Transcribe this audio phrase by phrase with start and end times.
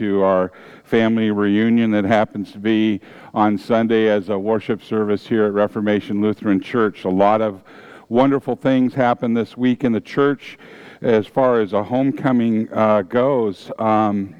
[0.00, 0.50] to our
[0.82, 3.02] family reunion that happens to be
[3.34, 7.04] on Sunday as a worship service here at Reformation Lutheran Church.
[7.04, 7.62] A lot of
[8.08, 10.58] wonderful things happen this week in the church
[11.02, 13.70] as far as a homecoming uh, goes.
[13.78, 14.34] Um,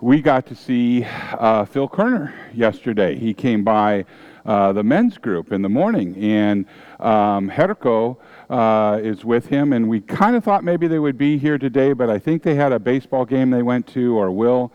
[0.00, 3.16] we got to see uh, Phil Kerner yesterday.
[3.16, 4.04] He came by
[4.44, 6.66] uh, the men's group in the morning, and
[6.98, 8.16] um, Herco
[8.50, 9.72] uh, is with him.
[9.72, 12.56] And we kind of thought maybe they would be here today, but I think they
[12.56, 14.72] had a baseball game they went to or will.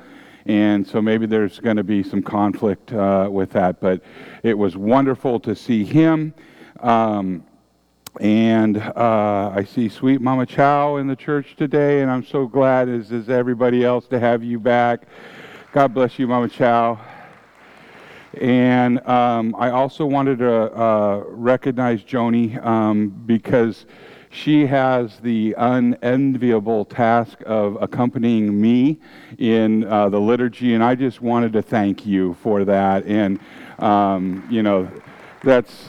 [0.48, 3.82] And so maybe there's going to be some conflict uh, with that.
[3.82, 4.02] But
[4.44, 6.34] it was wonderful to see him.
[6.80, 7.44] Um,
[8.22, 12.88] and uh, I see sweet Mama Chow in the church today, and I'm so glad,
[12.88, 15.08] as is everybody else, to have you back.
[15.74, 16.98] God bless you, Mama Chow.
[18.42, 23.86] And um, I also wanted to uh, recognize Joni um, because
[24.30, 29.00] she has the unenviable task of accompanying me
[29.38, 33.06] in uh, the liturgy, and I just wanted to thank you for that.
[33.06, 33.40] And,
[33.80, 34.92] um, you know,
[35.42, 35.88] that's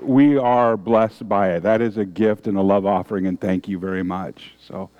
[0.00, 1.62] we are blessed by it.
[1.62, 4.54] That is a gift and a love offering, and thank you very much.
[4.58, 4.90] So,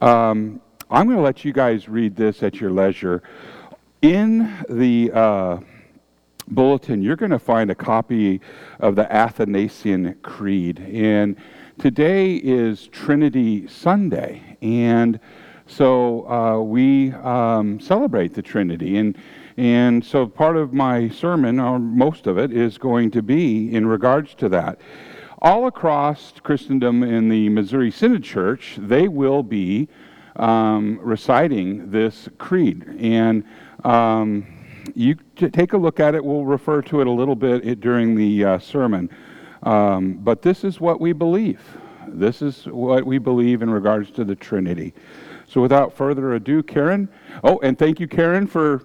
[0.00, 3.22] um, I'm going to let you guys read this at your leisure.
[4.00, 5.60] In the uh,
[6.48, 8.40] bulletin, you're going to find a copy
[8.80, 10.80] of the Athanasian Creed.
[10.80, 11.36] And
[11.78, 14.56] today is Trinity Sunday.
[14.60, 15.20] And
[15.66, 18.96] so uh, we um, celebrate the Trinity.
[18.98, 19.16] And
[19.56, 23.86] and so part of my sermon, or most of it, is going to be in
[23.86, 24.80] regards to that.
[25.42, 29.88] All across Christendom in the Missouri Synod Church, they will be
[30.36, 32.86] um, reciting this creed.
[32.98, 33.44] And
[33.84, 34.46] um,
[34.94, 36.24] you take a look at it.
[36.24, 39.10] We'll refer to it a little bit during the uh, sermon.
[39.62, 41.60] Um, but this is what we believe.
[42.08, 44.92] This is what we believe in regards to the Trinity.
[45.46, 47.08] So without further ado, Karen.
[47.44, 48.84] Oh, and thank you, Karen, for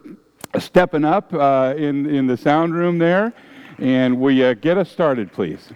[0.60, 3.34] stepping up uh, in, in the sound room there.
[3.80, 5.70] And will you get us started, please?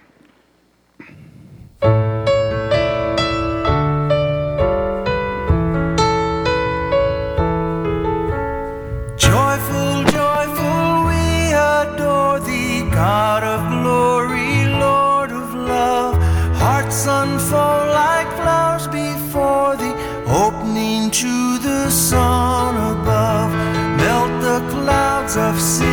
[17.23, 19.91] Unfold like flowers before the
[20.43, 23.51] opening to the sun above.
[24.01, 25.90] Melt the clouds of sin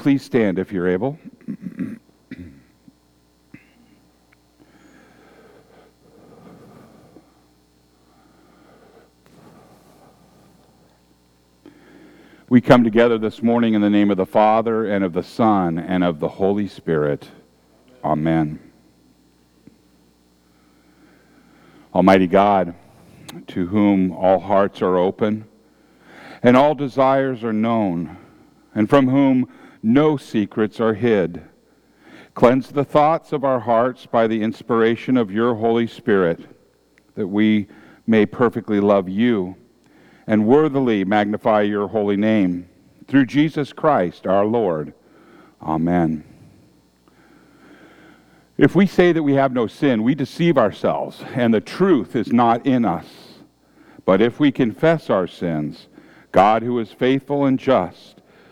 [0.00, 1.18] please stand if you're able?
[12.48, 15.78] We come together this morning in the name of the Father, and of the Son,
[15.78, 17.28] and of the Holy Spirit.
[18.02, 18.58] Amen.
[21.94, 22.74] Almighty God,
[23.48, 25.44] to whom all hearts are open
[26.42, 28.16] and all desires are known,
[28.74, 29.46] and from whom
[29.82, 31.42] no secrets are hid,
[32.34, 36.40] cleanse the thoughts of our hearts by the inspiration of your Holy Spirit,
[37.14, 37.66] that we
[38.06, 39.56] may perfectly love you
[40.26, 42.68] and worthily magnify your holy name.
[43.08, 44.94] Through Jesus Christ our Lord.
[45.60, 46.24] Amen.
[48.56, 52.32] If we say that we have no sin, we deceive ourselves, and the truth is
[52.32, 53.06] not in us.
[54.04, 55.88] But if we confess our sins,
[56.30, 58.19] God, who is faithful and just,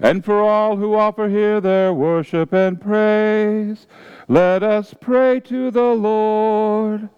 [0.00, 3.86] and for all who offer here their worship and praise,
[4.26, 7.08] let us pray to the Lord.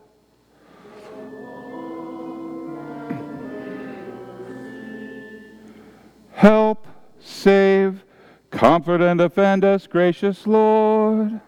[6.32, 6.87] Help,
[7.20, 8.05] save,
[8.52, 11.40] Comfort and defend us, gracious Lord.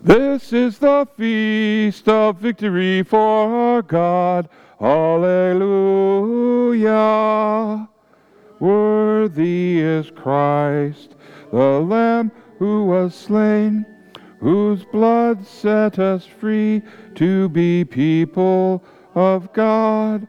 [0.00, 4.48] This is the feast of victory for our God.
[4.82, 6.18] Alleluia.
[8.58, 11.14] Worthy is Christ,
[11.50, 13.86] the Lamb who was slain,
[14.40, 16.82] whose blood set us free
[17.14, 18.82] to be people
[19.14, 20.26] of God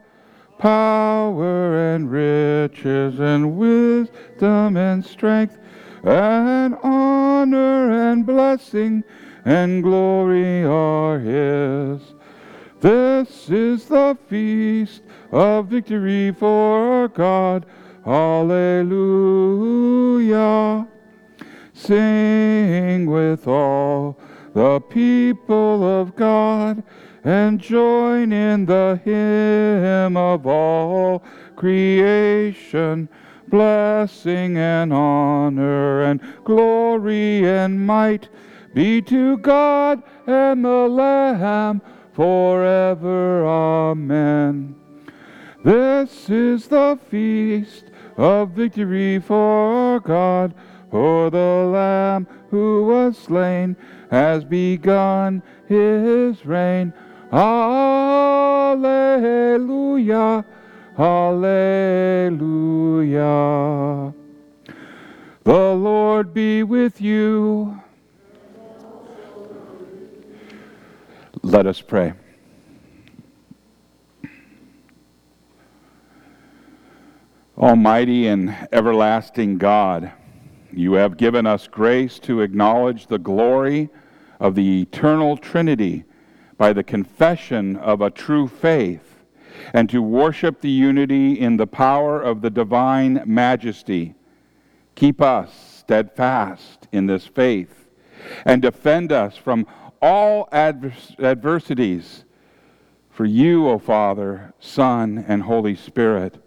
[0.58, 5.58] power and riches and wisdom and strength
[6.02, 9.04] and honor and blessing
[9.44, 12.13] and glory are his.
[12.84, 17.64] This is the feast of victory for our God.
[18.04, 18.76] Hallelujah.
[21.72, 24.18] Sing with all
[24.52, 26.82] the people of God
[27.24, 31.24] and join in the hymn of all
[31.56, 33.08] creation.
[33.48, 38.28] Blessing and honor and glory and might
[38.74, 41.80] be to God and the Lamb
[42.14, 43.44] forever.
[43.44, 44.76] Amen.
[45.64, 47.84] This is the feast
[48.16, 50.54] of victory for God,
[50.90, 53.76] for the Lamb who was slain
[54.10, 56.92] has begun his reign.
[57.30, 58.84] Hallelujah.
[60.96, 61.34] Hallelujah.
[65.42, 67.80] The Lord be with you.
[71.44, 72.14] Let us pray.
[77.58, 80.10] Almighty and everlasting God,
[80.72, 83.90] you have given us grace to acknowledge the glory
[84.40, 86.04] of the eternal Trinity
[86.56, 89.22] by the confession of a true faith,
[89.74, 94.14] and to worship the unity in the power of the divine majesty.
[94.94, 97.86] Keep us steadfast in this faith,
[98.46, 99.66] and defend us from
[100.00, 102.24] all advers- adversities.
[103.10, 106.42] For you, O Father, Son, and Holy Spirit,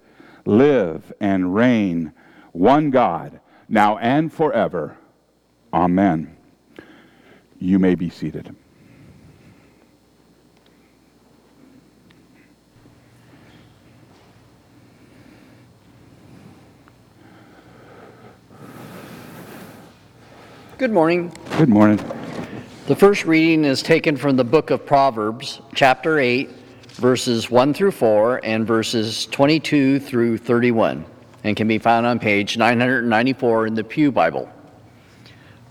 [0.46, 2.12] live and reign,
[2.52, 3.40] one God,
[3.70, 4.98] now and forever.
[5.74, 6.36] Amen.
[7.60, 8.54] You may be seated.
[20.78, 21.32] Good morning.
[21.58, 22.00] Good morning.
[22.88, 26.50] The first reading is taken from the book of Proverbs, chapter 8,
[26.94, 31.04] verses 1 through 4 and verses 22 through 31,
[31.44, 34.50] and can be found on page 994 in the Pew Bible.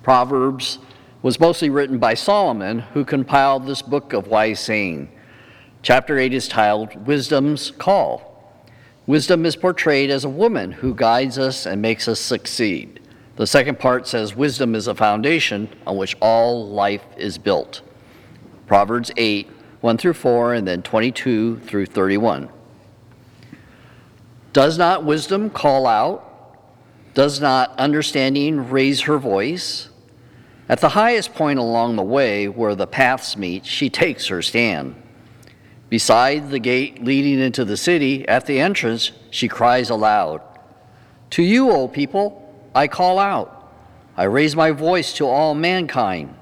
[0.02, 0.78] Proverbs
[1.22, 5.08] was mostly written by Solomon, who compiled this book of wise saying.
[5.80, 8.60] Chapter 8 is titled Wisdom's Call.
[9.06, 13.00] Wisdom is portrayed as a woman who guides us and makes us succeed.
[13.36, 17.82] The second part says wisdom is a foundation on which all life is built.
[18.66, 19.48] Proverbs 8,
[19.82, 22.48] 1 through 4, and then 22 through 31.
[24.54, 26.22] Does not wisdom call out?
[27.12, 29.90] Does not understanding raise her voice?
[30.68, 35.00] At the highest point along the way where the paths meet, she takes her stand.
[35.90, 40.40] Beside the gate leading into the city, at the entrance, she cries aloud
[41.30, 42.45] To you, O people,
[42.76, 43.72] I call out.
[44.18, 46.34] I raise my voice to all mankind.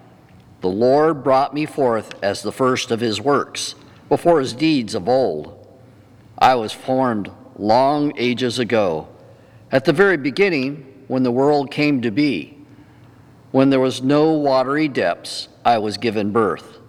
[0.63, 3.77] The Lord brought me forth as the first of his works,
[4.09, 5.65] before his deeds of old.
[6.37, 9.07] I was formed long ages ago,
[9.71, 12.59] at the very beginning, when the world came to be.
[13.53, 16.81] When there was no watery depths, I was given birth.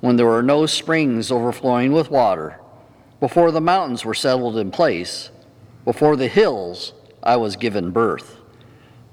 [0.00, 2.60] When there were no springs overflowing with water,
[3.18, 5.30] before the mountains were settled in place,
[5.86, 8.42] before the hills, I was given birth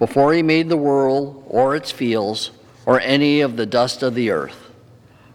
[0.02, 2.50] before he made the world or its fields
[2.88, 4.72] or any of the dust of the earth.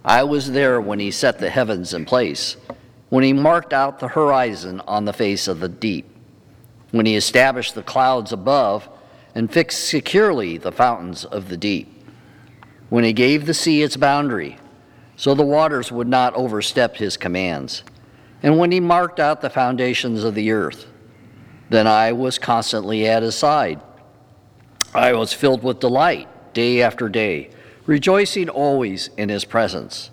[0.05, 2.57] I was there when he set the heavens in place,
[3.09, 6.05] when he marked out the horizon on the face of the deep,
[6.91, 8.89] when he established the clouds above
[9.37, 12.05] and fixed securely the fountains of the deep,
[12.89, 14.59] when he gave the sea its boundary,
[15.15, 17.85] so the waters would not overstep his commands,
[18.43, 20.89] and when he marked out the foundations of the earth.
[21.71, 23.81] Then I was constantly at his side
[24.97, 27.51] I was filled with delight day after day,
[27.85, 30.11] rejoicing always in his presence,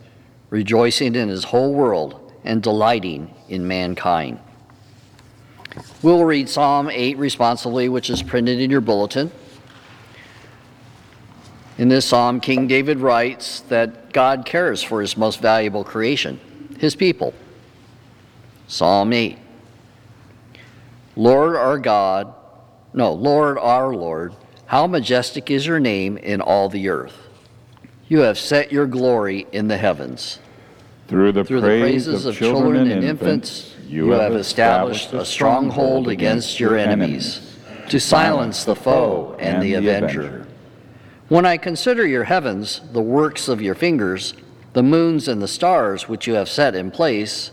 [0.49, 4.39] rejoicing in his whole world, and delighting in mankind.
[6.01, 9.31] We'll read Psalm 8 responsively, which is printed in your bulletin.
[11.77, 16.41] In this psalm, King David writes that God cares for his most valuable creation,
[16.77, 17.33] his people.
[18.67, 19.37] Psalm 8
[21.15, 22.33] Lord our God,
[22.93, 27.27] no, Lord our Lord, how majestic is your name in all the earth.
[28.07, 30.39] You have set your glory in the heavens.
[31.07, 36.07] Through the, Through the praise praises of children and infants, you have established a stronghold
[36.07, 37.55] against your enemies,
[37.89, 40.47] to silence the foe and the avenger.
[41.29, 44.33] When I consider your heavens, the works of your fingers,
[44.73, 47.51] the moons and the stars which you have set in place,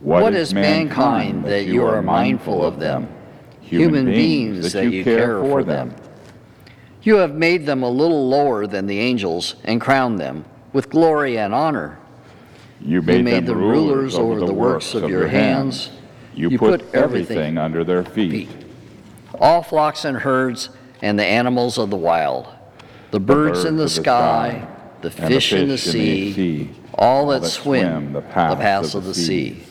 [0.00, 3.08] what is mankind that you are mindful of them?
[3.60, 5.94] Human beings that you care for them.
[7.06, 11.38] You have made them a little lower than the angels and crowned them with glory
[11.38, 12.00] and honor.
[12.80, 15.90] You made, You made them them rulers over the works of your hands.
[16.34, 18.48] You, You put, put everything, everything under their feet.
[18.48, 18.48] feet.
[19.40, 20.70] All flocks and herds
[21.00, 22.48] and the animals of the wild,
[23.12, 24.68] the birds in the birds of the sky, sky,
[25.02, 29.04] the the fish in the in the sea, sea, all that swim the paths of
[29.04, 29.62] the sea.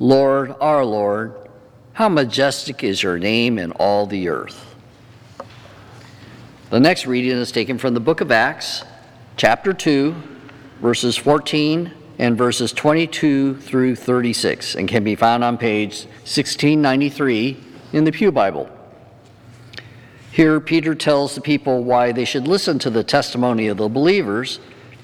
[0.00, 1.48] Lord, our Lord,
[1.92, 4.69] how majestic is your name in all the earth.
[6.70, 8.84] The next reading is taken from the book of Acts,
[9.36, 10.14] chapter 2,
[10.80, 17.56] verses 14 and verses 22 through 36, and can be found on page 1693
[17.92, 18.70] in the Pew Bible.
[20.30, 24.60] Here, Peter tells the people why they should listen to the testimony of the believers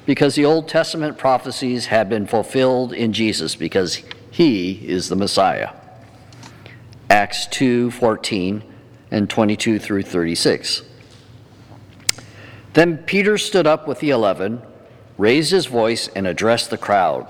[0.06, 5.70] because the Old Testament prophecies have been fulfilled in Jesus because he is the Messiah.
[7.10, 8.62] Acts 2 14
[9.10, 10.82] and 22 through 36.
[12.76, 14.60] Then Peter stood up with the eleven,
[15.16, 17.26] raised his voice, and addressed the crowd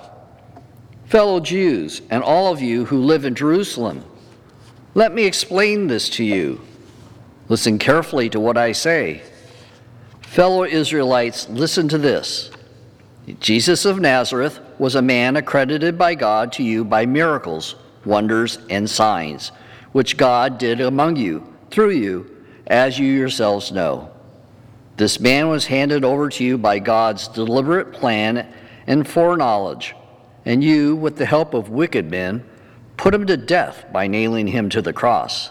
[1.05, 4.05] Fellow Jews, and all of you who live in Jerusalem,
[4.95, 6.63] let me explain this to you.
[7.49, 9.23] Listen carefully to what I say.
[10.21, 12.51] Fellow Israelites, listen to this.
[13.39, 18.91] Jesus of Nazareth was a man accredited by God to you by miracles, wonders, and
[18.91, 19.53] signs,
[19.93, 24.11] which God did among you, through you, as you yourselves know.
[24.97, 28.53] This man was handed over to you by God's deliberate plan
[28.87, 29.95] and foreknowledge,
[30.45, 32.45] and you, with the help of wicked men,
[32.97, 35.51] put him to death by nailing him to the cross.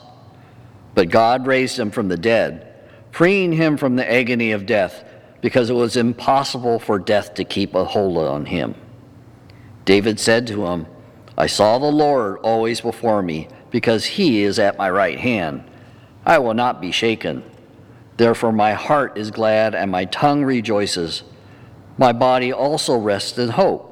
[0.95, 2.73] But God raised him from the dead,
[3.11, 5.03] freeing him from the agony of death,
[5.41, 8.73] because it was impossible for death to keep a hold on him.
[9.83, 10.87] David said to him,
[11.37, 15.69] I saw the Lord always before me, because he is at my right hand.
[16.25, 17.43] I will not be shaken.
[18.17, 21.23] Therefore, my heart is glad and my tongue rejoices.
[21.97, 23.91] My body also rests in hope.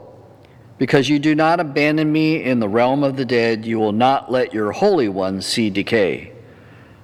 [0.77, 4.32] Because you do not abandon me in the realm of the dead, you will not
[4.32, 6.32] let your Holy One see decay.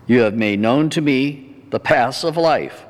[0.07, 2.85] You have made known to me the paths of life.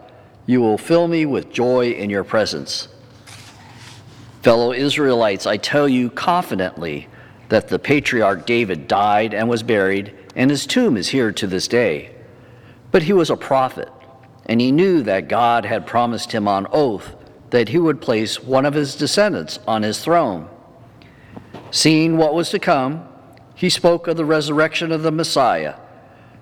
[0.45, 2.87] You will fill me with joy in your presence.
[4.41, 7.07] Fellow Israelites, I tell you confidently
[7.49, 11.67] that the patriarch David died and was buried, and his tomb is here to this
[11.67, 12.15] day.
[12.91, 13.89] But he was a prophet,
[14.49, 17.15] and he knew that God had promised him on oath
[17.51, 20.49] that he would place one of his descendants on his throne.
[21.69, 23.07] Seeing what was to come,
[23.53, 25.75] he spoke of the resurrection of the Messiah,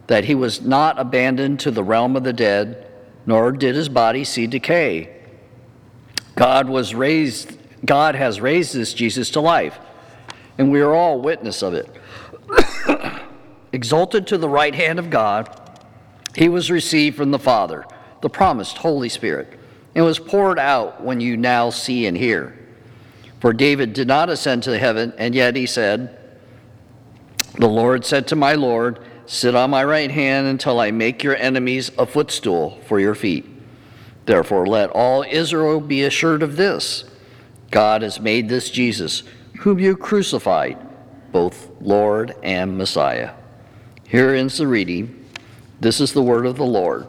[0.07, 2.89] that he was not abandoned to the realm of the dead,
[3.25, 5.13] nor did his body see decay.
[6.35, 9.77] God was raised God has raised this Jesus to life,
[10.57, 11.89] and we are all witness of it.
[13.73, 15.61] Exalted to the right hand of God,
[16.35, 17.85] he was received from the Father,
[18.21, 19.59] the promised Holy Spirit,
[19.95, 22.57] and was poured out when you now see and hear.
[23.39, 26.17] For David did not ascend to heaven, and yet he said,
[27.55, 31.35] The Lord said to my Lord, Sit on my right hand until I make your
[31.35, 33.45] enemies a footstool for your feet.
[34.25, 37.05] Therefore, let all Israel be assured of this
[37.69, 39.23] God has made this Jesus,
[39.59, 40.77] whom you crucified,
[41.31, 43.33] both Lord and Messiah.
[44.07, 45.25] Here ends the reading.
[45.79, 47.07] This is the word of the Lord.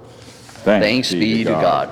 [0.65, 1.89] Thanks, be to God.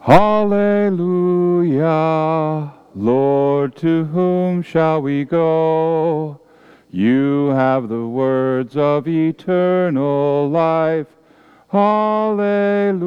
[0.00, 1.40] Hallelujah.
[2.94, 6.40] Lord, to whom shall we go?
[6.90, 11.06] You have the words of eternal life.
[11.70, 13.00] Hallelujah.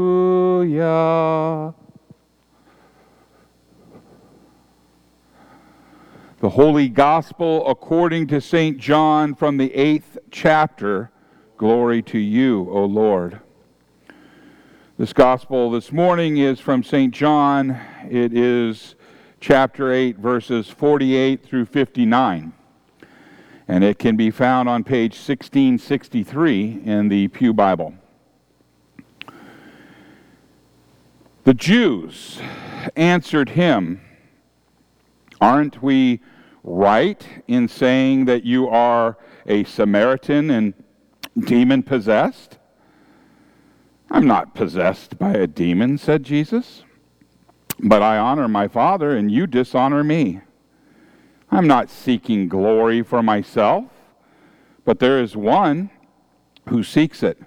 [6.39, 8.77] The Holy Gospel according to St.
[8.77, 11.11] John from the eighth chapter.
[11.57, 13.41] Glory to you, O Lord.
[14.97, 17.13] This Gospel this morning is from St.
[17.13, 17.77] John.
[18.09, 18.95] It is
[19.41, 22.53] chapter 8, verses 48 through 59.
[23.67, 27.95] And it can be found on page 1663 in the Pew Bible.
[31.43, 32.39] The Jews
[32.95, 33.99] answered him,
[35.41, 36.21] Aren't we
[36.63, 40.73] right in saying that you are a Samaritan and
[41.37, 42.59] demon possessed?
[44.09, 46.83] I'm not possessed by a demon, said Jesus.
[47.77, 50.39] But I honor my Father, and you dishonor me.
[51.51, 53.85] I'm not seeking glory for myself,
[54.85, 55.89] but there is one
[56.69, 57.37] who seeks it,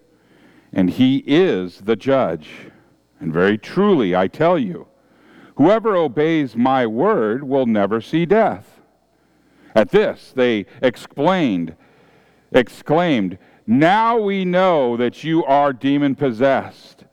[0.70, 2.50] and he is the judge.
[3.20, 4.86] And very truly, I tell you,
[5.56, 8.80] whoever obeys my word will never see death.
[9.74, 11.76] At this, they explained,
[12.52, 17.04] exclaimed, Now we know that you are demon possessed.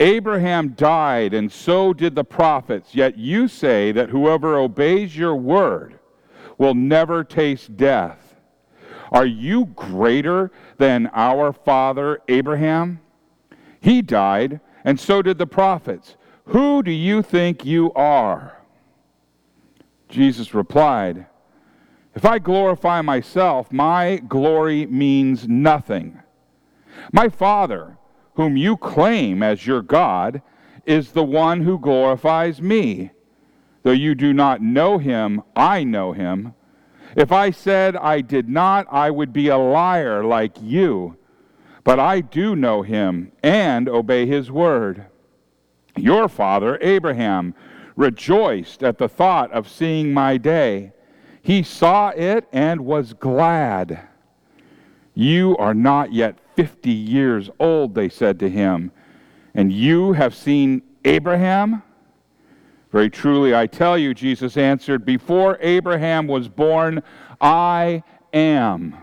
[0.00, 5.98] Abraham died, and so did the prophets, yet you say that whoever obeys your word
[6.56, 8.34] will never taste death.
[9.12, 13.00] Are you greater than our father Abraham?
[13.80, 16.16] He died, and so did the prophets.
[16.46, 18.58] Who do you think you are?
[20.08, 21.26] Jesus replied,
[22.14, 26.20] If I glorify myself, my glory means nothing.
[27.12, 27.98] My Father,
[28.34, 30.42] whom you claim as your God,
[30.84, 33.10] is the one who glorifies me.
[33.82, 36.54] Though you do not know him, I know him.
[37.16, 41.16] If I said I did not, I would be a liar like you.
[41.84, 45.06] But I do know him and obey his word.
[45.96, 47.54] Your father, Abraham,
[47.96, 50.92] rejoiced at the thought of seeing my day.
[51.42, 54.06] He saw it and was glad.
[55.14, 58.92] You are not yet fifty years old, they said to him,
[59.54, 61.82] and you have seen Abraham?
[62.92, 67.02] Very truly, I tell you, Jesus answered, before Abraham was born,
[67.40, 68.96] I am.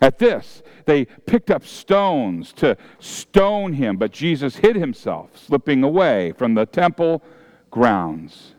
[0.00, 6.32] At this, they picked up stones to stone him, but Jesus hid himself, slipping away
[6.32, 7.22] from the temple
[7.70, 8.54] grounds.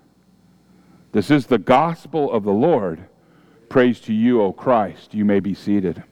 [1.11, 3.05] This is the gospel of the Lord.
[3.69, 5.13] Praise to you, O Christ.
[5.13, 6.03] You may be seated.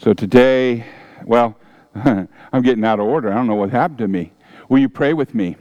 [0.00, 0.84] So today,
[1.24, 1.58] well,
[1.96, 3.32] I'm getting out of order.
[3.32, 4.30] I don't know what happened to me.
[4.68, 5.56] Will you pray with me?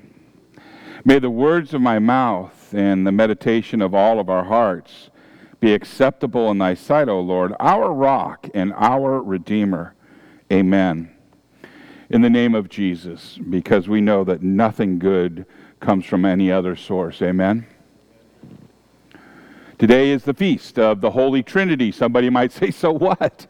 [1.03, 5.09] May the words of my mouth and the meditation of all of our hearts
[5.59, 9.95] be acceptable in thy sight, O Lord, our rock and our redeemer.
[10.53, 11.09] Amen.
[12.11, 15.47] In the name of Jesus, because we know that nothing good
[15.79, 17.23] comes from any other source.
[17.23, 17.65] Amen.
[19.79, 21.91] Today is the feast of the Holy Trinity.
[21.91, 23.47] Somebody might say, so what?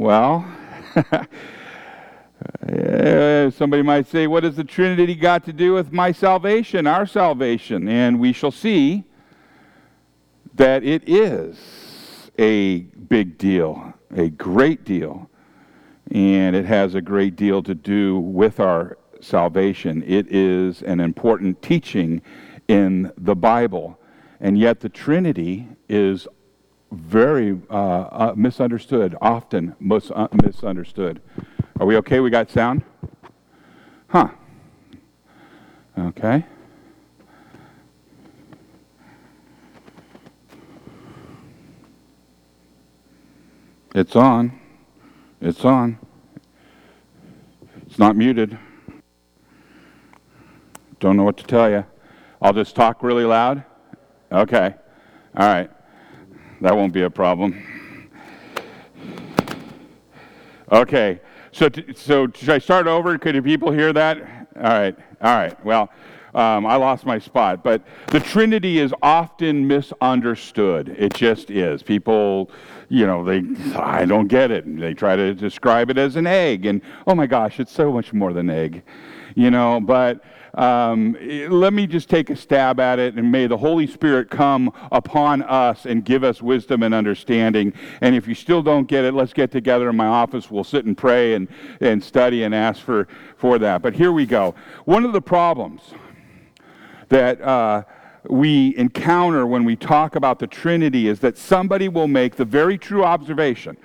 [0.00, 0.46] Well,
[3.50, 7.86] somebody might say, What has the Trinity got to do with my salvation, our salvation?
[7.86, 9.04] And we shall see
[10.54, 12.78] that it is a
[13.10, 15.28] big deal, a great deal,
[16.10, 20.02] and it has a great deal to do with our salvation.
[20.06, 22.22] It is an important teaching
[22.68, 24.00] in the Bible.
[24.40, 26.26] And yet, the Trinity is
[26.90, 31.20] very uh, uh, misunderstood, often mis- uh, misunderstood.
[31.78, 32.20] Are we okay?
[32.20, 32.82] We got sound?
[34.08, 34.28] Huh.
[35.96, 36.44] Okay.
[43.94, 44.58] It's on.
[45.40, 45.98] It's on.
[47.86, 48.58] It's not muted.
[51.00, 51.84] Don't know what to tell you.
[52.42, 53.64] I'll just talk really loud.
[54.30, 54.74] Okay.
[55.36, 55.70] All right.
[56.60, 57.62] That won't be a problem.
[60.70, 61.20] Okay,
[61.52, 63.18] so, t- so should I start over?
[63.18, 64.18] Could people hear that?
[64.56, 65.64] All right, all right.
[65.64, 65.90] Well,
[66.34, 67.64] um, I lost my spot.
[67.64, 70.94] But the Trinity is often misunderstood.
[70.98, 71.82] It just is.
[71.82, 72.50] People,
[72.88, 73.42] you know, they,
[73.76, 74.64] I don't get it.
[74.78, 76.66] They try to describe it as an egg.
[76.66, 78.82] And oh my gosh, it's so much more than egg,
[79.34, 79.80] you know.
[79.80, 80.22] But
[80.54, 81.16] um,
[81.48, 85.42] let me just take a stab at it, and may the Holy Spirit come upon
[85.42, 87.72] us and give us wisdom and understanding.
[88.00, 90.50] And if you still don't get it, let's get together in my office.
[90.50, 91.48] We'll sit and pray and,
[91.80, 93.82] and study and ask for, for that.
[93.82, 94.54] But here we go.
[94.84, 95.82] One of the problems
[97.08, 97.84] that uh,
[98.28, 102.76] we encounter when we talk about the Trinity is that somebody will make the very
[102.76, 103.76] true observation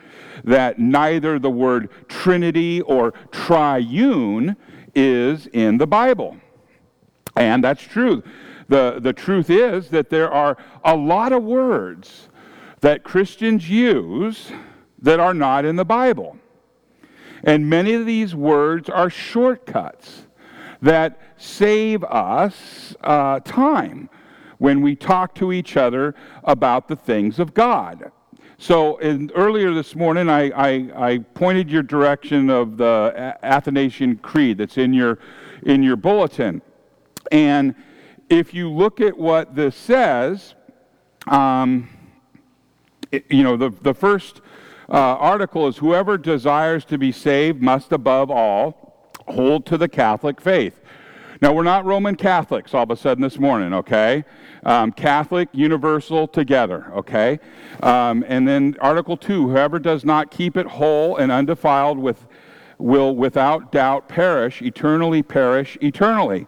[0.44, 4.56] that neither the word Trinity or triune
[4.94, 6.38] is in the Bible.
[7.36, 8.24] And that's true.
[8.68, 12.30] The, the truth is that there are a lot of words
[12.82, 14.52] that Christians use
[15.02, 16.38] that are not in the Bible.
[17.44, 20.24] And many of these words are shortcuts
[20.82, 24.10] that save us uh, time
[24.58, 28.12] when we talk to each other about the things of God.
[28.58, 34.60] So in, earlier this morning, I, I, I, pointed your direction of the Athanasian Creed
[34.60, 35.20] that's in your,
[35.64, 36.62] in your bulletin.
[37.32, 37.76] And
[38.30, 40.56] if you look at what this says,
[41.28, 41.90] um,
[43.12, 44.42] it, you know, the, the first
[44.90, 50.40] uh, article is whoever desires to be saved must above all hold to the Catholic
[50.40, 50.80] faith.
[51.42, 54.24] Now, we're not Roman Catholics all of a sudden this morning, okay?
[54.64, 57.40] Um, Catholic, universal, together, okay?
[57.84, 62.26] Um, and then Article 2 whoever does not keep it whole and undefiled with,
[62.78, 66.48] will without doubt perish, eternally perish, eternally.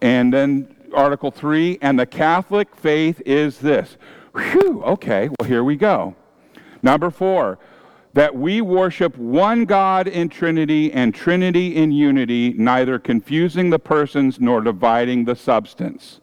[0.00, 3.96] And then Article 3, and the Catholic faith is this.
[4.34, 6.14] Whew, okay, well, here we go.
[6.82, 7.58] Number 4,
[8.12, 14.40] that we worship one God in Trinity and Trinity in unity, neither confusing the persons
[14.40, 16.20] nor dividing the substance.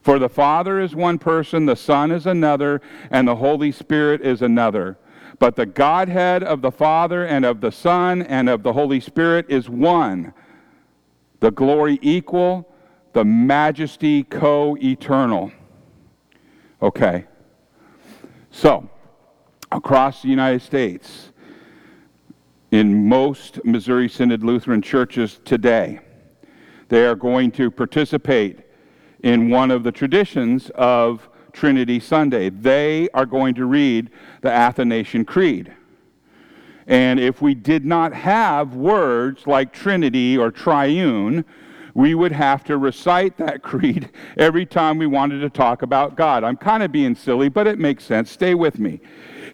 [0.00, 4.40] For the Father is one person, the Son is another, and the Holy Spirit is
[4.40, 4.98] another.
[5.38, 9.46] But the Godhead of the Father and of the Son and of the Holy Spirit
[9.48, 10.32] is one,
[11.40, 12.72] the glory equal
[13.16, 15.50] the majesty co eternal.
[16.82, 17.24] Okay.
[18.50, 18.90] So,
[19.72, 21.30] across the United States,
[22.72, 26.00] in most Missouri Synod Lutheran churches today,
[26.90, 28.58] they are going to participate
[29.22, 32.50] in one of the traditions of Trinity Sunday.
[32.50, 34.10] They are going to read
[34.42, 35.72] the Athanasian Creed.
[36.86, 41.46] And if we did not have words like Trinity or triune,
[41.96, 46.44] we would have to recite that creed every time we wanted to talk about God.
[46.44, 48.30] I'm kind of being silly, but it makes sense.
[48.30, 49.00] Stay with me.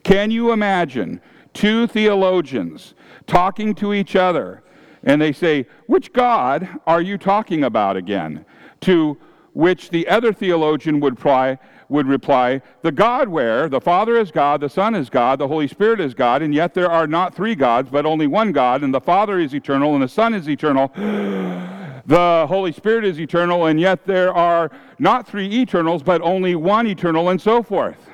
[0.02, 1.20] Can you imagine
[1.54, 2.94] two theologians
[3.28, 4.64] talking to each other,
[5.04, 8.44] and they say, Which God are you talking about again?
[8.80, 9.16] To
[9.52, 14.60] which the other theologian would reply, would reply, The God where the Father is God,
[14.60, 17.54] the Son is God, the Holy Spirit is God, and yet there are not three
[17.54, 20.90] gods, but only one God, and the Father is eternal, and the Son is eternal.
[22.06, 26.86] the Holy Spirit is eternal, and yet there are not three eternals, but only one
[26.86, 28.08] eternal, and so forth.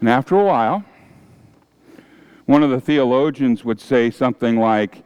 [0.00, 0.84] And after a while,
[2.46, 5.04] one of the theologians would say something like,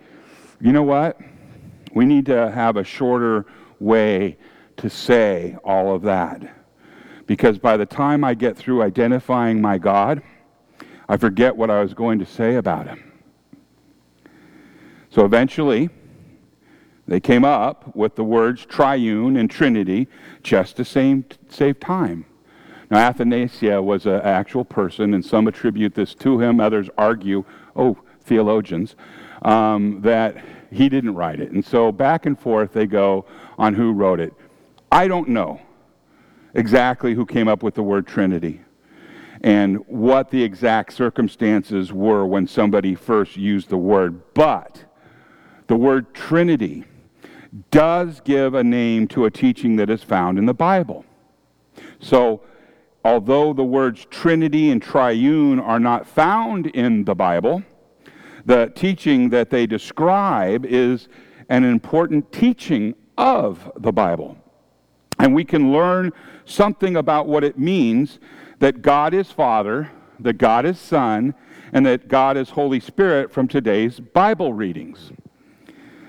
[0.61, 1.19] You know what?
[1.95, 3.47] We need to have a shorter
[3.79, 4.37] way
[4.77, 6.57] to say all of that.
[7.27, 10.23] Because by the time I get through identifying my God,
[11.09, 13.13] I forget what I was going to say about him.
[15.11, 15.91] So eventually,
[17.11, 20.07] they came up with the words triune and trinity
[20.45, 22.25] just to save, save time.
[22.89, 26.61] Now, Athanasius was an actual person, and some attribute this to him.
[26.61, 27.45] Others argue,
[27.75, 28.95] oh, theologians,
[29.43, 30.37] um, that
[30.71, 31.51] he didn't write it.
[31.51, 33.27] And so back and forth they go
[33.59, 34.33] on who wrote it.
[34.93, 35.61] I don't know
[36.55, 38.61] exactly who came up with the word Trinity
[39.41, 44.85] and what the exact circumstances were when somebody first used the word, but
[45.67, 46.85] the word Trinity
[47.71, 51.05] does give a name to a teaching that is found in the Bible.
[51.99, 52.43] So,
[53.05, 57.63] although the words Trinity and triune are not found in the Bible,
[58.45, 61.09] the teaching that they describe is
[61.49, 64.37] an important teaching of the Bible.
[65.19, 66.13] And we can learn
[66.45, 68.19] something about what it means
[68.61, 71.35] that God is Father, that God is Son,
[71.73, 75.13] and that God is Holy Spirit from today's Bible readings.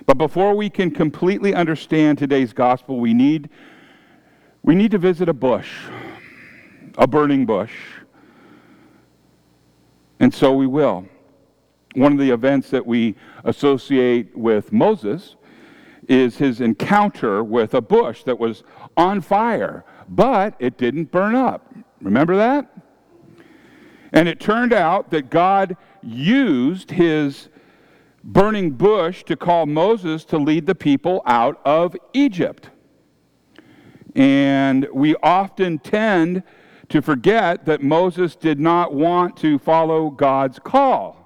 [0.06, 3.50] But before we can completely understand today's gospel, we need,
[4.64, 5.72] we need to visit a bush,
[6.98, 7.74] a burning bush.
[10.20, 11.08] And so we will.
[11.96, 15.36] One of the events that we associate with Moses
[16.08, 18.64] is his encounter with a bush that was
[18.98, 21.74] on fire, but it didn't burn up.
[22.02, 22.72] Remember that?
[24.14, 27.50] And it turned out that God used his
[28.24, 32.70] burning bush to call Moses to lead the people out of Egypt.
[34.16, 36.44] And we often tend
[36.90, 41.18] to forget that Moses did not want to follow God's call.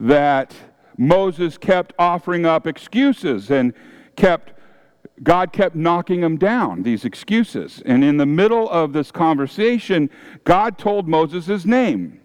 [0.00, 0.54] That
[0.98, 3.72] Moses kept offering up excuses and
[4.16, 4.52] kept
[5.22, 7.80] God kept knocking him down, these excuses.
[7.86, 10.10] And in the middle of this conversation,
[10.42, 12.20] God told Moses his name.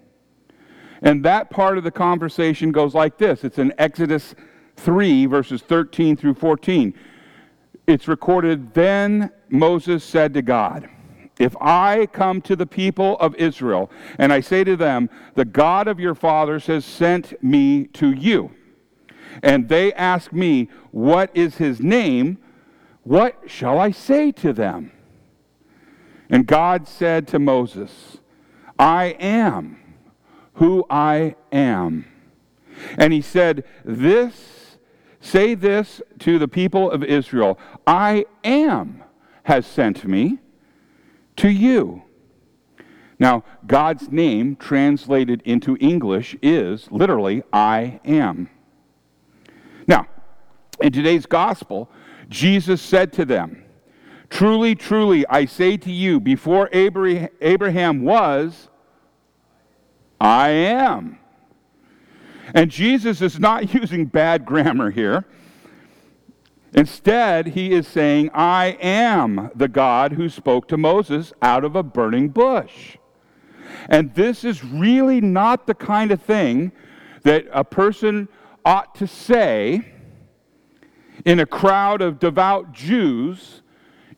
[1.02, 4.36] And that part of the conversation goes like this it's in Exodus
[4.78, 6.94] 3, verses 13 through 14.
[7.88, 10.90] It's recorded Then Moses said to God,
[11.40, 15.88] If I come to the people of Israel and I say to them, The God
[15.88, 18.52] of your fathers has sent me to you,
[19.42, 22.38] and they ask me, What is his name?
[23.04, 24.92] What shall I say to them?
[26.30, 28.20] And God said to Moses,
[28.78, 29.80] I am
[30.60, 32.06] who I am.
[32.98, 34.78] And he said, This,
[35.22, 39.04] say this to the people of Israel I am
[39.44, 40.38] has sent me
[41.38, 42.04] to you.
[43.20, 48.50] Now, God's name translated into English is literally I am.
[49.88, 50.08] Now,
[50.82, 51.90] in today's gospel,
[52.28, 53.64] Jesus said to them,
[54.30, 58.70] Truly, truly, I say to you, before Abraham was,
[60.20, 61.20] I am.
[62.54, 65.26] And Jesus is not using bad grammar here.
[66.74, 71.82] Instead, he is saying, I am the God who spoke to Moses out of a
[71.82, 72.98] burning bush.
[73.88, 76.72] And this is really not the kind of thing
[77.24, 78.28] that a person
[78.64, 79.94] ought to say
[81.26, 83.62] in a crowd of devout Jews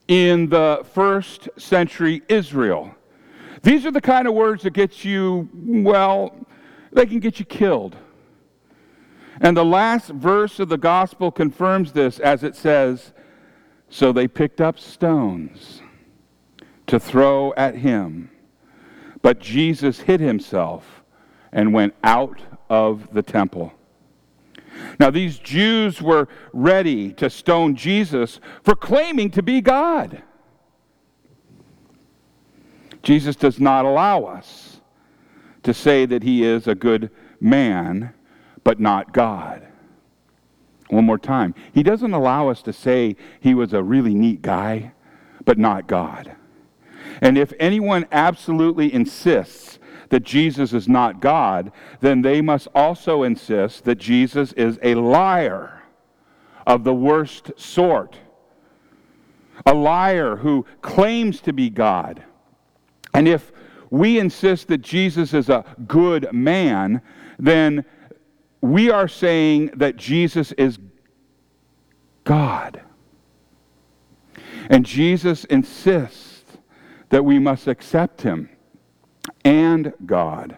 [0.08, 2.94] in the first century Israel.
[3.62, 6.34] These are the kind of words that get you, well,
[6.92, 7.96] they can get you killed.
[9.40, 13.12] And the last verse of the gospel confirms this as it says,
[13.88, 15.80] So they picked up stones
[16.86, 18.30] to throw at him.
[19.22, 21.02] But Jesus hid himself
[21.52, 23.72] and went out of the temple.
[24.98, 30.22] Now, these Jews were ready to stone Jesus for claiming to be God.
[33.02, 34.80] Jesus does not allow us
[35.62, 37.10] to say that he is a good
[37.40, 38.12] man,
[38.64, 39.66] but not God.
[40.88, 41.54] One more time.
[41.72, 44.92] He doesn't allow us to say he was a really neat guy,
[45.44, 46.36] but not God.
[47.20, 49.78] And if anyone absolutely insists
[50.10, 55.82] that Jesus is not God, then they must also insist that Jesus is a liar
[56.66, 58.18] of the worst sort.
[59.64, 62.22] A liar who claims to be God.
[63.14, 63.52] And if
[63.90, 67.02] we insist that Jesus is a good man,
[67.38, 67.84] then
[68.60, 70.78] we are saying that Jesus is
[72.24, 72.80] God.
[74.70, 76.44] And Jesus insists
[77.10, 78.48] that we must accept him
[79.44, 80.56] and God.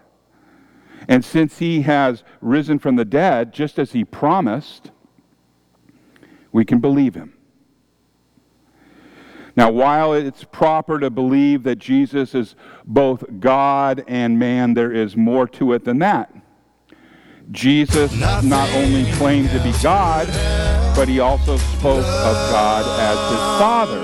[1.08, 4.90] And since he has risen from the dead, just as he promised,
[6.52, 7.34] we can believe him.
[9.56, 15.16] Now, while it's proper to believe that Jesus is both God and man, there is
[15.16, 16.34] more to it than that.
[17.50, 18.12] Jesus
[18.42, 20.26] not only claimed to be God,
[20.96, 23.98] but he also spoke of God as his Father.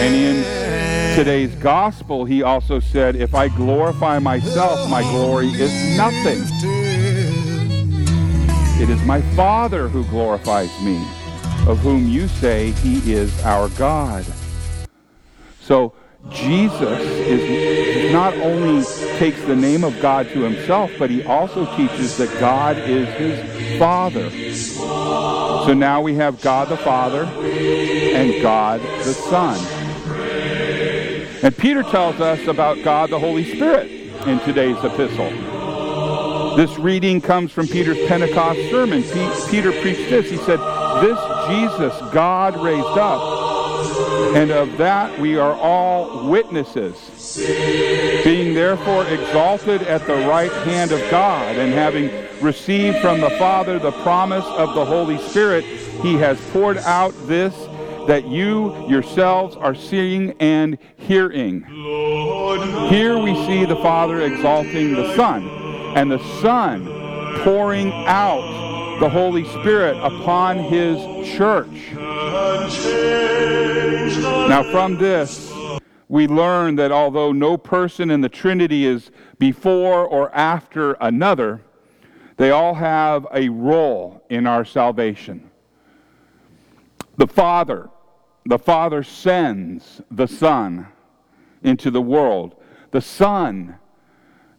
[0.00, 6.42] And in today's gospel, he also said, If I glorify myself, my glory is nothing.
[8.80, 11.04] It is my Father who glorifies me,
[11.66, 14.24] of whom you say he is our God.
[15.60, 15.94] So,
[16.30, 18.84] Jesus is not only
[19.18, 23.78] takes the name of God to himself, but he also teaches that God is his
[23.78, 24.30] Father.
[25.66, 29.58] So now we have God the Father and God the Son.
[31.42, 33.90] And Peter tells us about God the Holy Spirit
[34.26, 35.30] in today's epistle.
[36.56, 39.02] This reading comes from Peter's Pentecost sermon.
[39.50, 40.30] Peter preached this.
[40.30, 40.60] He said,
[41.02, 43.44] This Jesus God raised up
[44.34, 47.36] and of that we are all witnesses.
[48.24, 53.78] Being therefore exalted at the right hand of God, and having received from the Father
[53.78, 57.54] the promise of the Holy Spirit, he has poured out this
[58.06, 61.62] that you yourselves are seeing and hearing.
[62.88, 65.48] Here we see the Father exalting the Son,
[65.96, 66.84] and the Son
[67.44, 70.98] pouring out the Holy Spirit upon his
[71.36, 71.92] church.
[74.48, 75.52] Now, from this,
[76.08, 81.60] we learn that although no person in the Trinity is before or after another,
[82.36, 85.50] they all have a role in our salvation.
[87.16, 87.90] The Father,
[88.44, 90.86] the Father sends the Son
[91.62, 92.56] into the world.
[92.90, 93.76] The Son,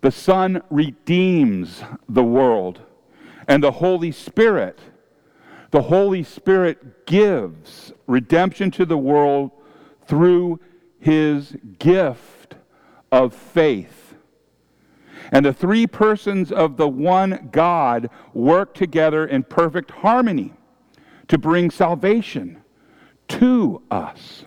[0.01, 2.81] the Son redeems the world.
[3.47, 4.79] And the Holy Spirit,
[5.71, 9.51] the Holy Spirit gives redemption to the world
[10.07, 10.59] through
[10.99, 12.55] his gift
[13.11, 14.15] of faith.
[15.31, 20.53] And the three persons of the one God work together in perfect harmony
[21.27, 22.61] to bring salvation
[23.27, 24.45] to us.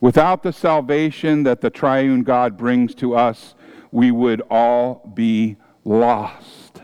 [0.00, 3.54] Without the salvation that the triune God brings to us,
[3.92, 6.82] we would all be lost.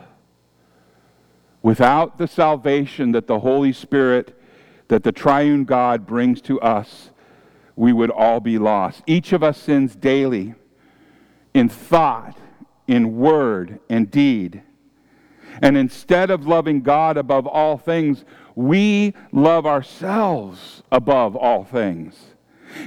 [1.63, 4.35] Without the salvation that the Holy Spirit
[4.89, 7.11] that the triune God brings to us,
[7.77, 9.03] we would all be lost.
[9.07, 10.55] Each of us sins daily
[11.55, 12.37] in thought,
[12.87, 14.63] in word, and deed.
[15.63, 22.35] And instead of loving God above all things, we love ourselves above all things.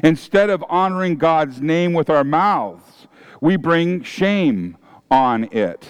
[0.04, 3.08] Instead of honoring God's name with our mouths,
[3.40, 4.78] we bring shame
[5.10, 5.88] on it.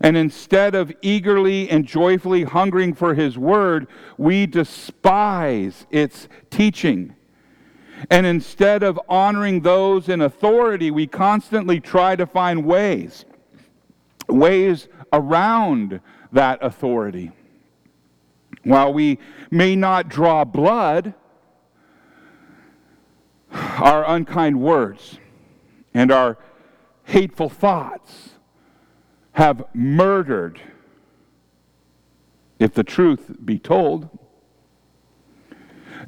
[0.00, 7.14] And instead of eagerly and joyfully hungering for His Word, we despise its teaching.
[8.10, 13.24] And instead of honoring those in authority, we constantly try to find ways,
[14.28, 17.32] ways around that authority.
[18.62, 19.18] While we
[19.50, 21.14] may not draw blood,
[23.50, 25.18] our unkind words
[25.94, 26.38] and our
[27.04, 28.27] hateful thoughts
[29.38, 30.60] have murdered,
[32.58, 34.08] if the truth be told.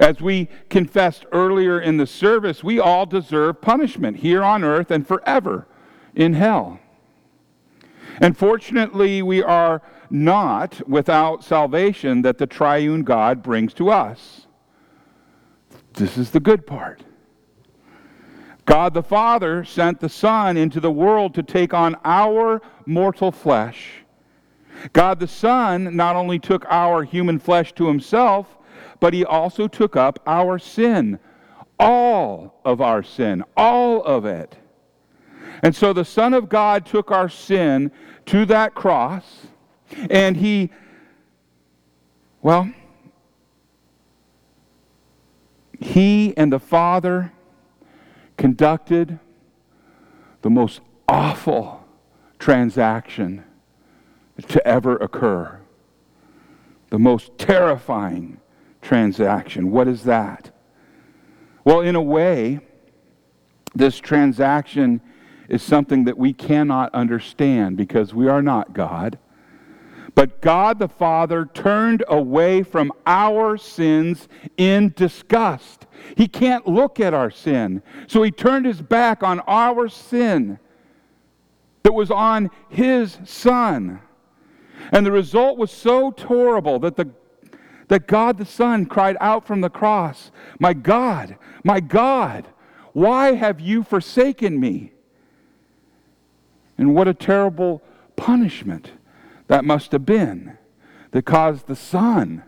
[0.01, 5.07] As we confessed earlier in the service, we all deserve punishment here on earth and
[5.07, 5.69] forever
[6.17, 6.81] in hell.
[8.21, 14.49] And fortunately, we are not without salvation that the triune God brings to us.
[15.93, 17.05] This is the good part.
[18.71, 24.05] God the Father sent the Son into the world to take on our mortal flesh.
[24.93, 28.57] God the Son not only took our human flesh to himself,
[29.01, 31.19] but he also took up our sin.
[31.81, 34.57] All of our sin, all of it.
[35.65, 37.91] And so the Son of God took our sin
[38.27, 39.49] to that cross,
[40.09, 40.71] and he,
[42.41, 42.73] well,
[45.81, 47.33] he and the Father
[48.41, 49.19] conducted
[50.41, 51.85] the most awful
[52.39, 53.45] transaction
[54.49, 55.61] to ever occur.
[56.89, 58.41] The most terrifying
[58.81, 59.71] transaction.
[59.71, 60.51] What is that?
[61.65, 62.61] Well, in a way,
[63.75, 65.03] this transaction
[65.51, 69.19] is something that we cannot understand because we are not God.
[70.15, 75.87] But God the Father turned away from our sins in disgust.
[76.17, 77.83] He can't look at our sin.
[78.07, 80.59] So he turned his back on our sin
[81.83, 84.01] that was on his Son.
[84.93, 87.11] And the result was so terrible that, the,
[87.89, 92.47] that God the Son cried out from the cross, My God, my God,
[92.93, 94.93] why have you forsaken me?
[96.77, 97.83] And what a terrible
[98.17, 98.93] punishment
[99.51, 100.57] that must have been
[101.11, 102.45] that caused the Son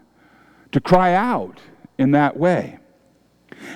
[0.71, 1.59] to cry out
[1.99, 2.79] in that way.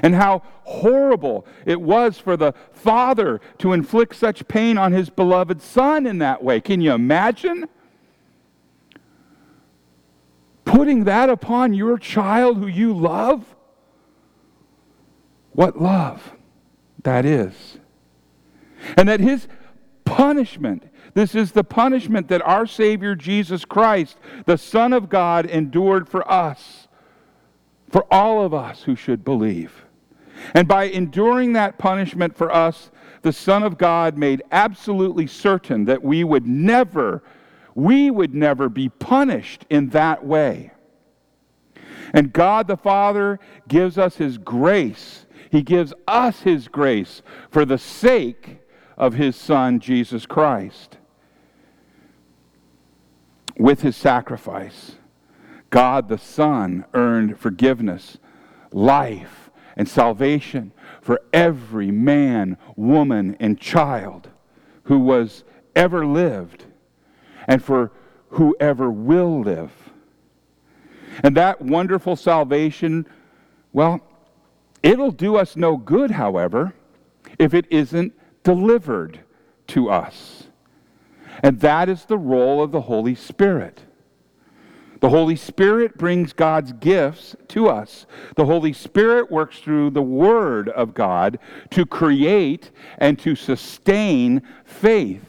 [0.00, 5.60] And how horrible it was for the Father to inflict such pain on his beloved
[5.60, 6.60] Son in that way.
[6.60, 7.68] Can you imagine?
[10.64, 13.56] Putting that upon your child who you love?
[15.50, 16.32] What love
[17.02, 17.78] that is.
[18.96, 19.48] And that his
[20.04, 20.84] punishment,
[21.16, 26.30] this is the punishment that our Savior Jesus Christ, the Son of God, endured for
[26.30, 26.88] us,
[27.88, 29.86] for all of us who should believe.
[30.52, 32.90] And by enduring that punishment for us,
[33.22, 37.22] the Son of God made absolutely certain that we would never,
[37.74, 40.70] we would never be punished in that way.
[42.12, 45.24] And God the Father gives us His grace.
[45.50, 48.58] He gives us His grace for the sake
[48.98, 50.98] of His Son, Jesus Christ.
[53.58, 54.96] With His sacrifice,
[55.70, 58.18] God the Son earned forgiveness,
[58.72, 64.28] life, and salvation for every man, woman, and child
[64.84, 65.44] who was
[65.74, 66.64] ever lived
[67.46, 67.92] and for
[68.30, 69.72] whoever will live.
[71.22, 73.06] And that wonderful salvation,
[73.72, 74.00] well,
[74.82, 76.74] it'll do us no good, however,
[77.38, 79.20] if it isn't delivered
[79.68, 80.35] to us.
[81.42, 83.82] And that is the role of the Holy Spirit.
[85.00, 88.06] The Holy Spirit brings God's gifts to us.
[88.34, 91.38] The Holy Spirit works through the Word of God
[91.70, 95.24] to create and to sustain faith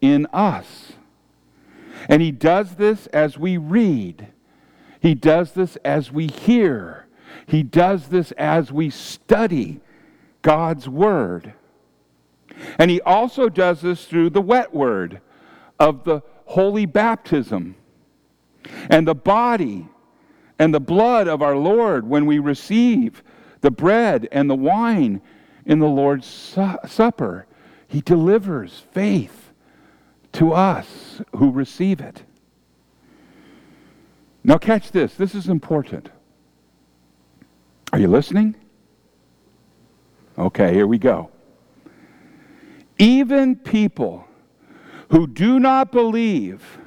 [0.00, 0.92] in us.
[2.08, 4.28] And He does this as we read,
[5.00, 7.06] He does this as we hear,
[7.46, 9.80] He does this as we study
[10.42, 11.54] God's Word.
[12.78, 15.20] And He also does this through the wet Word
[15.78, 17.76] of the holy baptism
[18.88, 19.88] and the body
[20.58, 23.22] and the blood of our Lord when we receive
[23.60, 25.22] the bread and the wine
[25.64, 27.46] in the Lord's su- Supper.
[27.88, 29.52] He delivers faith
[30.32, 32.22] to us who receive it.
[34.44, 35.14] Now, catch this.
[35.14, 36.08] This is important.
[37.92, 38.54] Are you listening?
[40.38, 41.30] Okay, here we go.
[43.00, 44.24] Even people
[45.08, 46.78] who do not believe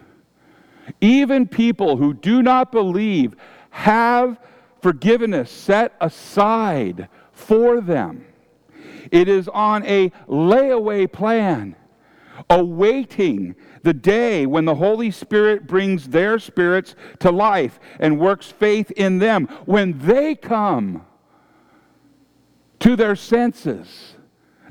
[1.02, 3.36] even people who do not believe
[3.70, 4.40] have
[4.82, 8.26] forgiveness set aside for them.
[9.12, 11.76] It is on a layaway plan,
[12.50, 18.92] awaiting the day when the Holy Spirit brings their spirits to life and works faith
[18.92, 19.48] in them.
[19.66, 21.06] When they come
[22.80, 24.13] to their senses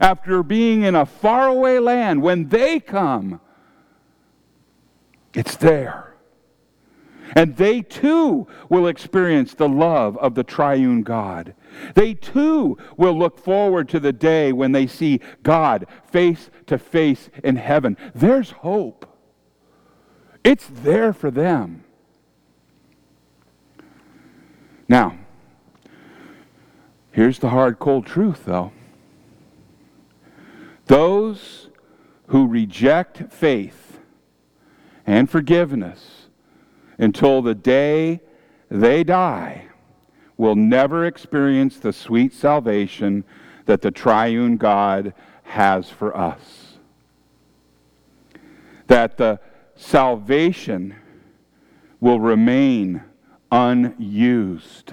[0.03, 3.41] after being in a faraway land, when they come,
[5.33, 6.15] it's there.
[7.35, 11.55] And they too will experience the love of the triune God.
[11.95, 17.31] They too will look forward to the day when they see God face to face
[17.43, 17.97] in heaven.
[18.15, 19.07] There's hope.
[20.45, 21.85] It's there for them.
[24.89, 25.17] Now,
[27.13, 28.73] here's the hard, cold truth, though.
[30.93, 31.71] Those
[32.27, 33.99] who reject faith
[35.07, 36.29] and forgiveness
[36.99, 38.21] until the day
[38.71, 39.69] they die
[40.37, 43.25] will never experience the sweet salvation
[43.65, 45.15] that the triune God
[45.45, 46.77] has for us.
[48.89, 49.41] That the
[49.75, 50.95] salvation
[52.01, 53.03] will remain
[53.51, 54.93] unused.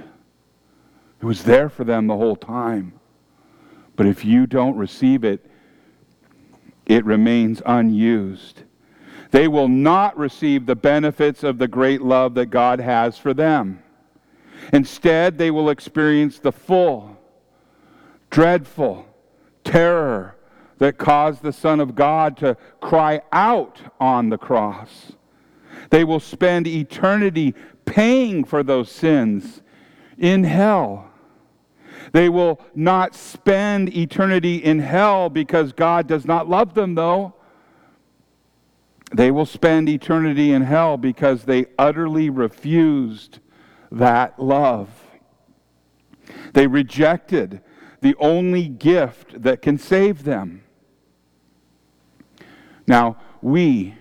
[1.21, 2.93] It was there for them the whole time.
[3.97, 5.48] But if you don't receive it,
[6.89, 8.63] it remains unused.
[9.31, 13.81] They will not receive the benefits of the great love that God has for them.
[14.73, 17.17] Instead, they will experience the full,
[18.29, 19.05] dreadful
[19.63, 20.35] terror,
[20.79, 25.11] that caused the Son of God to cry out on the cross.
[25.89, 27.53] They will spend eternity
[27.85, 29.61] paying for those sins
[30.17, 31.08] in hell.
[32.11, 37.35] They will not spend eternity in hell because God does not love them, though.
[39.13, 43.39] They will spend eternity in hell because they utterly refused
[43.91, 44.89] that love.
[46.53, 47.61] They rejected
[48.01, 50.63] the only gift that can save them.
[52.87, 53.95] Now, we,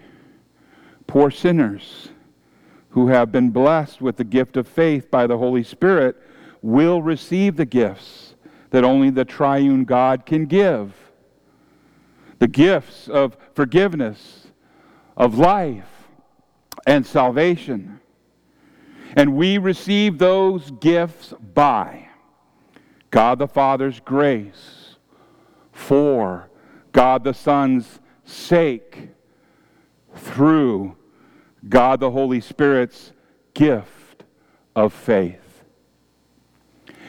[1.06, 2.08] poor sinners
[2.90, 6.16] who have been blessed with the gift of faith by the Holy Spirit,
[6.62, 8.34] will receive the gifts
[8.70, 10.92] that only the triune God can give
[12.38, 14.48] the gifts of forgiveness,
[15.16, 16.08] of life,
[16.86, 18.00] and salvation.
[19.16, 22.08] And we receive those gifts by
[23.10, 24.96] God the Father's grace,
[25.72, 26.50] for
[26.92, 29.08] God the Son's sake
[30.14, 30.96] through
[31.68, 33.12] God the Holy Spirit's
[33.54, 34.24] gift
[34.76, 35.47] of faith.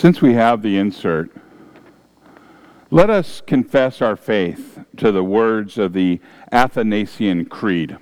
[0.00, 1.30] Since we have the insert,
[2.90, 6.20] let us confess our faith to the words of the
[6.50, 7.98] Athanasian Creed,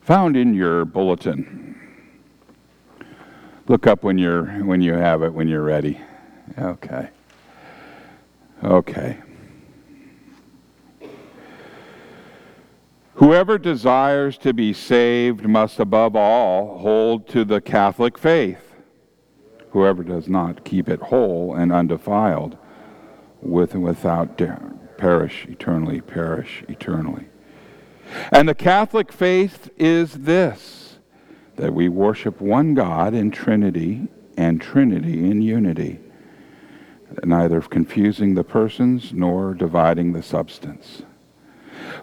[0.00, 1.76] found in your bulletin.
[3.66, 6.00] Look up when you're when you have it when you're ready.
[6.56, 7.08] Okay.
[8.62, 9.18] Okay.
[13.14, 18.67] Whoever desires to be saved must above all hold to the Catholic faith.
[19.70, 22.56] Whoever does not keep it whole and undefiled,
[23.40, 24.40] with and without
[24.96, 27.26] perish eternally, perish eternally.
[28.32, 30.98] And the Catholic faith is this
[31.56, 34.06] that we worship one God in Trinity
[34.36, 35.98] and Trinity in unity,
[37.24, 41.02] neither confusing the persons nor dividing the substance.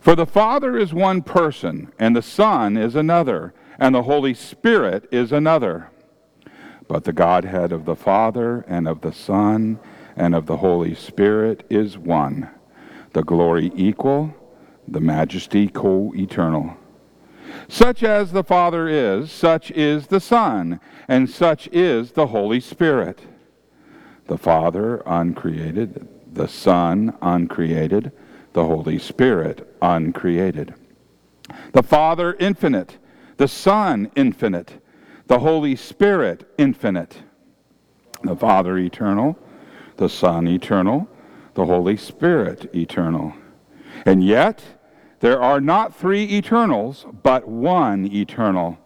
[0.02, 5.08] For the Father is one person, and the Son is another, and the Holy Spirit
[5.10, 5.90] is another.
[6.88, 9.80] But the Godhead of the Father, and of the Son,
[10.16, 12.50] and of the Holy Spirit is one,
[13.14, 14.34] the glory equal,
[14.88, 16.78] the majesty co eternal.
[17.68, 23.22] Such as the Father is, such is the Son, and such is the Holy Spirit.
[24.28, 28.12] The Father uncreated, the Son uncreated,
[28.54, 30.74] the Holy Spirit uncreated.
[31.74, 32.98] The Father infinite,
[33.38, 34.82] the Son infinite,
[35.28, 37.24] the Holy Spirit infinite.
[38.24, 39.38] The Father eternal,
[39.98, 41.08] the Son eternal,
[41.54, 43.34] the Holy Spirit eternal.
[44.06, 44.64] And yet,
[45.20, 48.78] there are not three eternals, but one eternal,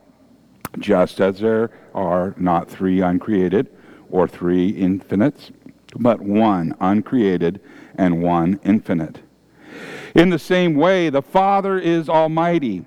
[0.77, 3.69] just as there are not three uncreated
[4.09, 5.51] or three infinites,
[5.95, 7.59] but one uncreated
[7.95, 9.19] and one infinite.
[10.15, 12.85] In the same way, the Father is almighty,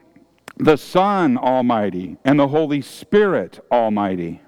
[0.62, 4.40] the Son almighty, and the Holy Spirit almighty.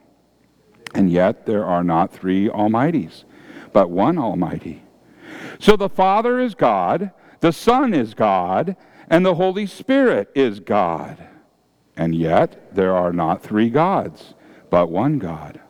[0.94, 3.24] And yet there are not three almighties,
[3.72, 4.84] but one almighty.
[5.58, 7.10] So the Father is God,
[7.40, 8.76] the Son is God,
[9.10, 11.18] and the Holy Spirit is God.
[11.96, 14.34] And yet there are not three gods,
[14.70, 15.60] but one God.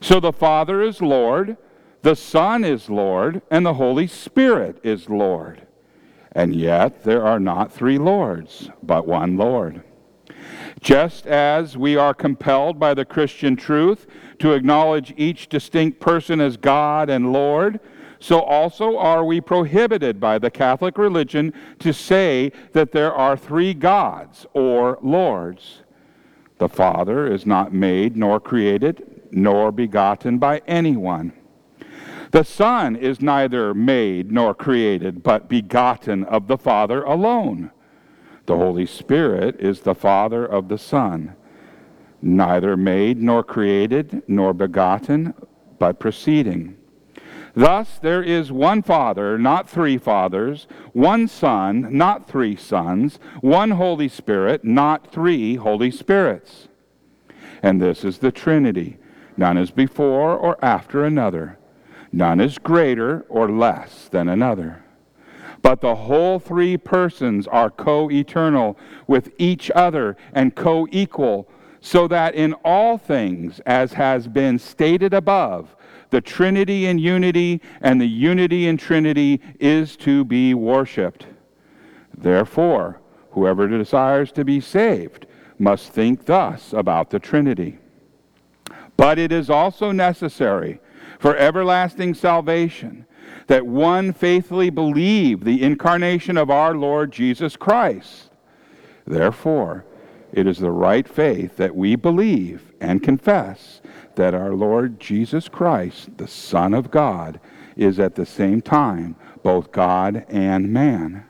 [0.00, 1.56] So the Father is Lord,
[2.02, 5.67] the Son is Lord, and the Holy Spirit is Lord.
[6.32, 9.82] And yet there are not three Lords, but one Lord.
[10.80, 14.06] Just as we are compelled by the Christian truth
[14.38, 17.80] to acknowledge each distinct person as God and Lord,
[18.20, 23.74] so also are we prohibited by the Catholic religion to say that there are three
[23.74, 25.82] gods or lords.
[26.58, 31.32] The Father is not made nor created nor begotten by anyone.
[32.30, 37.70] The Son is neither made nor created, but begotten of the Father alone.
[38.44, 41.34] The Holy Spirit is the Father of the Son,
[42.20, 45.34] neither made nor created nor begotten,
[45.78, 46.76] but proceeding.
[47.54, 54.08] Thus there is one Father, not three fathers, one Son, not three sons, one Holy
[54.08, 56.68] Spirit, not three Holy Spirits.
[57.62, 58.98] And this is the Trinity.
[59.36, 61.57] None is before or after another
[62.12, 64.82] None is greater or less than another.
[65.62, 71.48] But the whole three persons are co eternal with each other and co equal,
[71.80, 75.76] so that in all things, as has been stated above,
[76.10, 81.26] the Trinity in unity and the unity in Trinity is to be worshiped.
[82.16, 83.00] Therefore,
[83.32, 85.26] whoever desires to be saved
[85.58, 87.78] must think thus about the Trinity.
[88.96, 90.80] But it is also necessary
[91.18, 93.06] for everlasting salvation,
[93.46, 98.30] that one faithfully believe the incarnation of our Lord Jesus Christ.
[99.06, 99.84] Therefore,
[100.32, 103.80] it is the right faith that we believe and confess
[104.14, 107.40] that our Lord Jesus Christ, the Son of God,
[107.76, 111.24] is at the same time both God and man.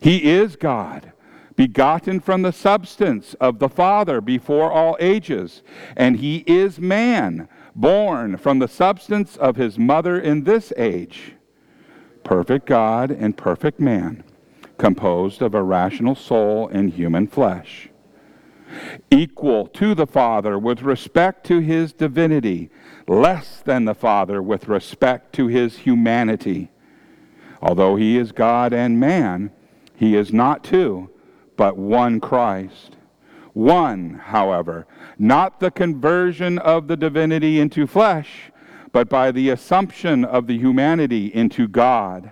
[0.00, 1.12] He is God,
[1.56, 5.62] begotten from the substance of the Father before all ages,
[5.96, 7.48] and he is man
[7.80, 11.32] born from the substance of his mother in this age,
[12.24, 14.22] perfect God and perfect man,
[14.78, 17.88] composed of a rational soul and human flesh,
[19.10, 22.70] equal to the Father with respect to his divinity,
[23.08, 26.70] less than the Father with respect to his humanity.
[27.62, 29.50] Although he is God and man,
[29.94, 31.10] he is not two,
[31.56, 32.96] but one Christ.
[33.60, 34.86] One, however,
[35.18, 38.50] not the conversion of the divinity into flesh,
[38.90, 42.30] but by the assumption of the humanity into God.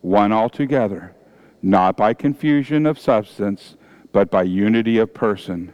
[0.00, 1.14] One altogether,
[1.62, 3.76] not by confusion of substance,
[4.10, 5.72] but by unity of person.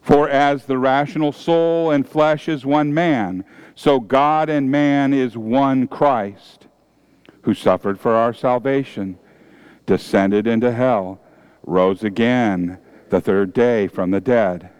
[0.00, 3.44] For as the rational soul and flesh is one man,
[3.74, 6.68] so God and man is one Christ,
[7.42, 9.18] who suffered for our salvation,
[9.84, 11.20] descended into hell,
[11.64, 12.78] rose again
[13.14, 14.70] the third day from the dead,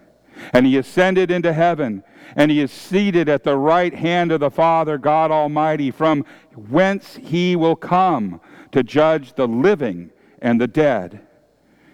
[0.53, 2.03] And he ascended into heaven,
[2.35, 6.25] and he is seated at the right hand of the Father, God Almighty, from
[6.57, 8.41] whence he will come
[8.73, 10.11] to judge the living
[10.43, 11.21] and the dead.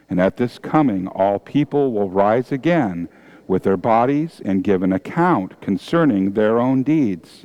[0.09, 3.11] And at this coming, all people will rise again
[3.47, 7.45] with their bodies and give an account concerning their own deeds.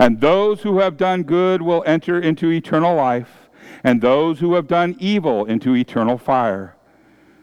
[0.00, 3.48] And those who have done good will enter into eternal life,
[3.84, 6.74] and those who have done evil into eternal fire.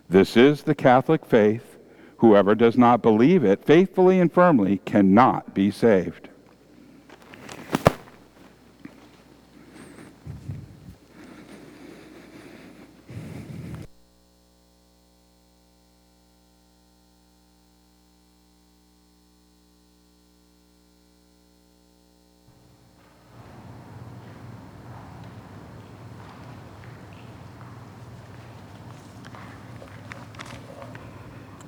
[0.09, 1.77] This is the Catholic faith.
[2.17, 6.29] Whoever does not believe it faithfully and firmly cannot be saved.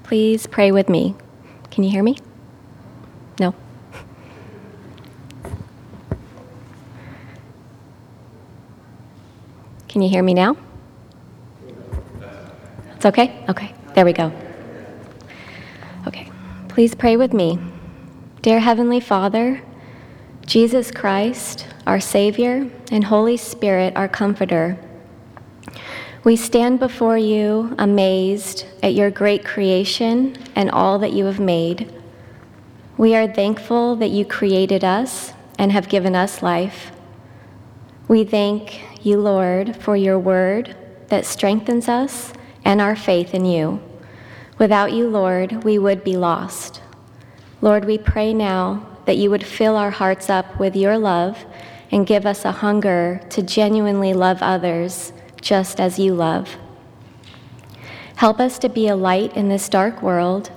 [0.10, 1.14] Please pray with me.
[1.70, 2.18] Can you hear me?
[3.39, 3.53] No?
[9.88, 10.57] Can you hear me now?
[12.95, 13.45] It's okay?
[13.49, 14.32] Okay, there we go.
[16.07, 16.28] Okay,
[16.70, 17.60] please pray with me.
[18.41, 19.62] Dear Heavenly Father,
[20.47, 24.76] Jesus Christ, our Savior, and Holy Spirit, our Comforter,
[26.24, 31.94] we stand before you amazed at your great creation and all that you have made.
[32.98, 36.92] We are thankful that you created us and have given us life.
[38.10, 40.76] We thank you, Lord, for your word
[41.08, 42.34] that strengthens us
[42.66, 43.82] and our faith in you.
[44.58, 46.82] Without you, Lord, we would be lost.
[47.62, 51.46] Lord, we pray now that you would fill our hearts up with your love
[51.92, 56.58] and give us a hunger to genuinely love others just as you love.
[58.16, 60.52] Help us to be a light in this dark world.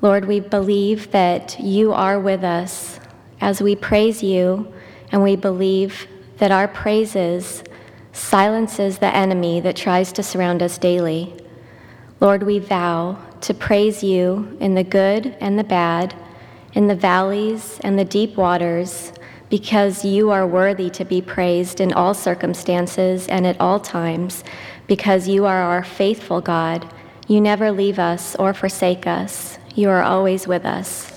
[0.00, 3.00] Lord, we believe that you are with us
[3.40, 4.72] as we praise you,
[5.10, 7.64] and we believe that our praises
[8.12, 11.34] silences the enemy that tries to surround us daily.
[12.20, 16.14] Lord, we vow to praise you in the good and the bad,
[16.74, 19.12] in the valleys and the deep waters,
[19.50, 24.44] because you are worthy to be praised in all circumstances and at all times,
[24.86, 26.92] because you are our faithful God.
[27.26, 31.12] You never leave us or forsake us, you are always with us.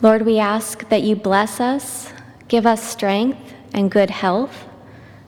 [0.00, 2.12] Lord, we ask that you bless us,
[2.46, 4.66] give us strength and good health,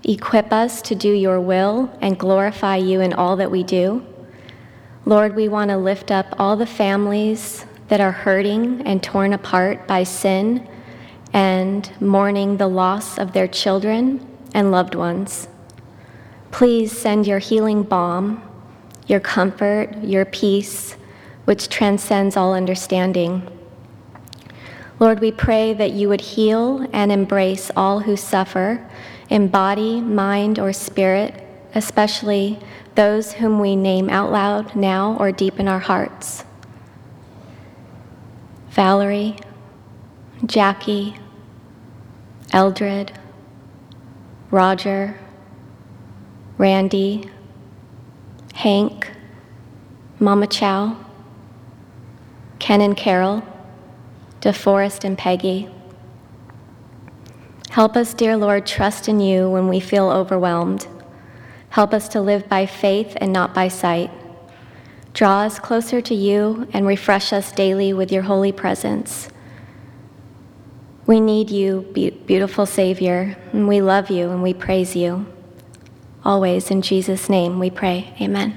[0.05, 4.07] equip us to do your will and glorify you in all that we do.
[5.05, 9.87] Lord, we want to lift up all the families that are hurting and torn apart
[9.89, 10.67] by sin
[11.33, 14.25] and mourning the loss of their children
[14.55, 15.49] and loved ones.
[16.53, 18.41] Please send your healing balm,
[19.09, 20.93] your comfort, your peace,
[21.47, 23.43] which transcends all understanding.
[25.01, 28.89] Lord, we pray that you would heal and embrace all who suffer
[29.29, 31.43] in body, mind, or spirit,
[31.75, 32.61] especially
[32.95, 36.45] those whom we name out loud now or deep in our hearts.
[38.71, 39.37] Valerie,
[40.47, 41.17] Jackie,
[42.53, 43.13] Eldred,
[44.51, 45.19] Roger,
[46.57, 47.29] Randy,
[48.55, 49.11] Hank,
[50.21, 50.97] Mama Chow,
[52.61, 53.43] Ken and Carol,
[54.41, 55.69] DeForest and Peggy.
[57.71, 60.87] Help us, dear Lord, trust in you when we feel overwhelmed.
[61.71, 64.11] Help us to live by faith and not by sight.
[65.13, 69.29] Draw us closer to you and refresh us daily with your holy presence.
[71.07, 71.91] We need you,
[72.27, 75.27] beautiful Savior, and we love you and we praise you.
[76.25, 78.15] Always in Jesus' name we pray.
[78.21, 78.57] Amen.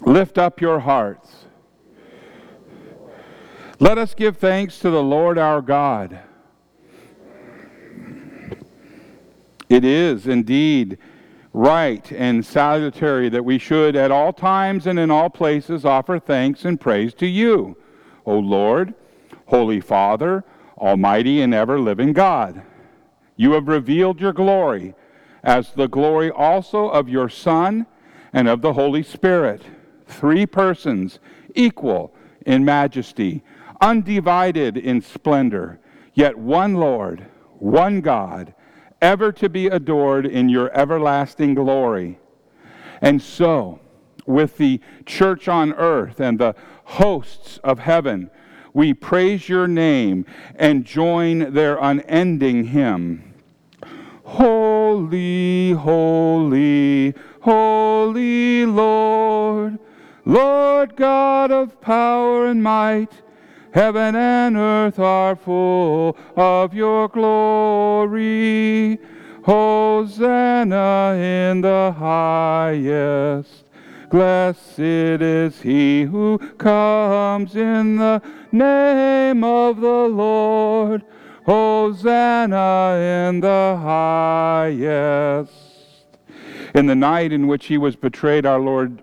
[0.00, 1.46] Lift up your hearts.
[3.80, 6.20] Let us give thanks to the Lord our God.
[9.68, 10.98] It is indeed
[11.52, 16.64] right and salutary that we should at all times and in all places offer thanks
[16.64, 17.76] and praise to you,
[18.26, 18.94] O Lord,
[19.46, 20.44] Holy Father,
[20.76, 22.62] Almighty and ever living God.
[23.36, 24.94] You have revealed your glory
[25.42, 27.86] as the glory also of your Son
[28.32, 29.62] and of the Holy Spirit,
[30.06, 31.18] three persons
[31.54, 32.14] equal
[32.46, 33.42] in majesty,
[33.80, 35.78] undivided in splendor,
[36.14, 37.26] yet one Lord,
[37.58, 38.54] one God
[39.00, 42.18] ever to be adored in your everlasting glory.
[43.00, 43.80] And so,
[44.26, 48.30] with the church on earth and the hosts of heaven,
[48.72, 50.26] we praise your name
[50.56, 53.34] and join their unending hymn.
[54.24, 59.78] Holy, holy, holy Lord,
[60.24, 63.12] Lord God of power and might,
[63.74, 68.98] Heaven and earth are full of your glory.
[69.42, 73.64] Hosanna in the highest.
[74.10, 78.22] Blessed is he who comes in the
[78.52, 81.02] name of the Lord.
[81.44, 85.52] Hosanna in the highest.
[86.76, 89.02] In the night in which he was betrayed, our Lord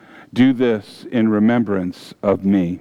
[0.33, 2.79] Do this in remembrance of me.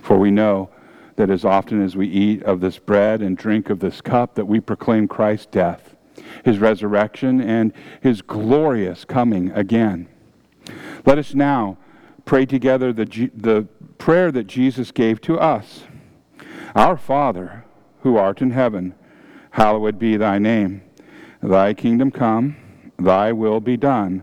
[0.00, 0.70] For we know
[1.16, 4.46] that as often as we eat of this bread and drink of this cup, that
[4.46, 5.96] we proclaim Christ's death,
[6.44, 10.08] his resurrection, and his glorious coming again.
[11.04, 11.76] Let us now
[12.24, 13.66] pray together the, the
[13.98, 15.84] prayer that Jesus gave to us
[16.74, 17.64] Our Father,
[18.02, 18.94] who art in heaven,
[19.50, 20.82] hallowed be thy name.
[21.42, 22.56] Thy kingdom come,
[22.98, 24.22] thy will be done,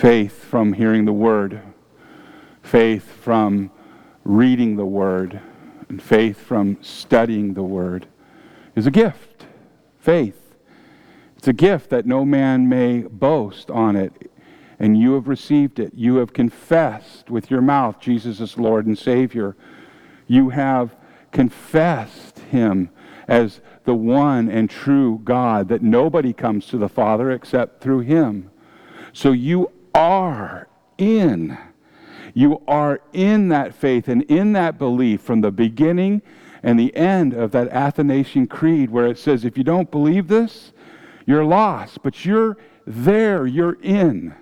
[0.00, 1.60] Faith from hearing the word
[2.62, 3.70] faith from
[4.24, 5.40] reading the Word
[5.88, 8.06] and faith from studying the Word
[8.76, 9.46] is a gift.
[9.98, 10.54] Faith.
[11.36, 14.30] It's a gift that no man may boast on it.
[14.78, 15.92] And you have received it.
[15.94, 19.56] You have confessed with your mouth Jesus is Lord and Savior.
[20.28, 20.94] You have
[21.32, 22.90] confessed Him
[23.26, 28.50] as the one and true God, that nobody comes to the Father except through Him.
[29.12, 30.68] So you are
[30.98, 31.56] in
[32.34, 36.22] you are in that faith and in that belief from the beginning
[36.62, 40.72] and the end of that Athanasian Creed, where it says, if you don't believe this,
[41.26, 42.02] you're lost.
[42.02, 44.34] But you're there, you're in.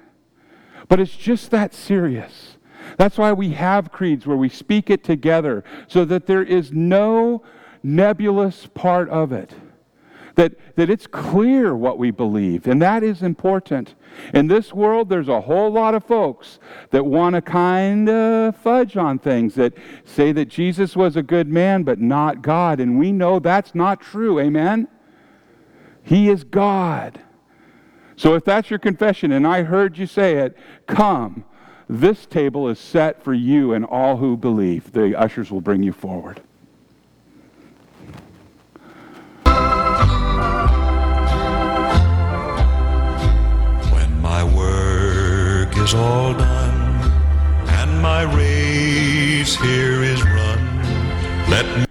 [0.89, 2.57] But it's just that serious.
[2.97, 7.43] That's why we have creeds where we speak it together so that there is no
[7.83, 9.55] nebulous part of it
[10.39, 13.97] that, that it's clear what we believe, and that is important.
[14.35, 16.59] In this world, there's a whole lot of folks
[16.91, 21.49] that want to kind of fudge on things, that say that Jesus was a good
[21.49, 24.39] man, but not God, and we know that's not true.
[24.39, 24.89] Amen?
[26.03, 27.21] He is God.
[28.17, 30.57] So if that's your confession, and I heard you say it,
[30.87, 31.45] come.
[31.89, 34.93] This table is set for you and all who believe.
[34.93, 36.43] The ushers will bring you forward.
[45.89, 47.13] Is all done,
[47.69, 50.59] and my race here is run.
[51.49, 51.85] Let me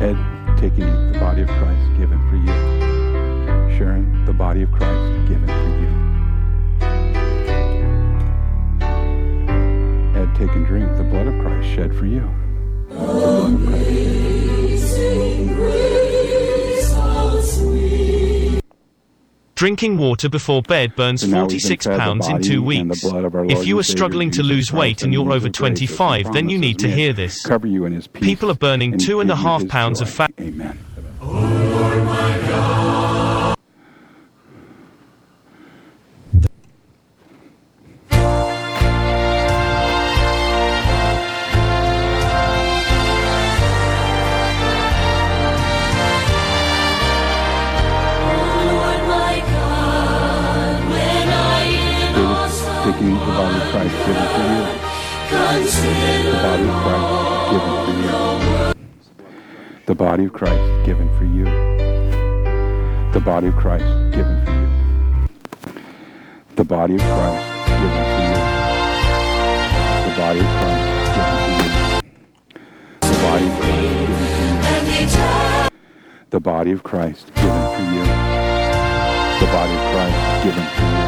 [0.00, 0.16] Ed,
[0.56, 2.54] take and eat the body of Christ given for you.
[3.76, 5.92] Sharon, the body of Christ given for you.
[10.18, 12.26] Ed, take and drink the blood of Christ shed for you.
[12.90, 13.98] Amazing
[15.56, 15.97] grace,
[19.58, 23.02] Drinking water before bed burns So now we've been 46 pounds in two weeks.
[23.02, 26.32] blood of our If you are struggling to lose weight and and you're over 25,
[26.32, 27.44] then you need to hear this.
[27.44, 28.22] Cover you in His peace.
[28.22, 30.32] People are burning and two give you half pounds of fat.
[30.38, 30.78] Amen.
[63.28, 63.84] Body of Christ
[64.16, 64.68] given for you.
[66.56, 68.40] The body of Christ given for you.
[70.08, 71.76] The body of Christ given for you.
[73.12, 75.12] The body of Christ given for
[75.52, 75.70] you.
[76.30, 78.04] The body of Christ given for you.
[79.40, 81.04] The body of Christ given for you.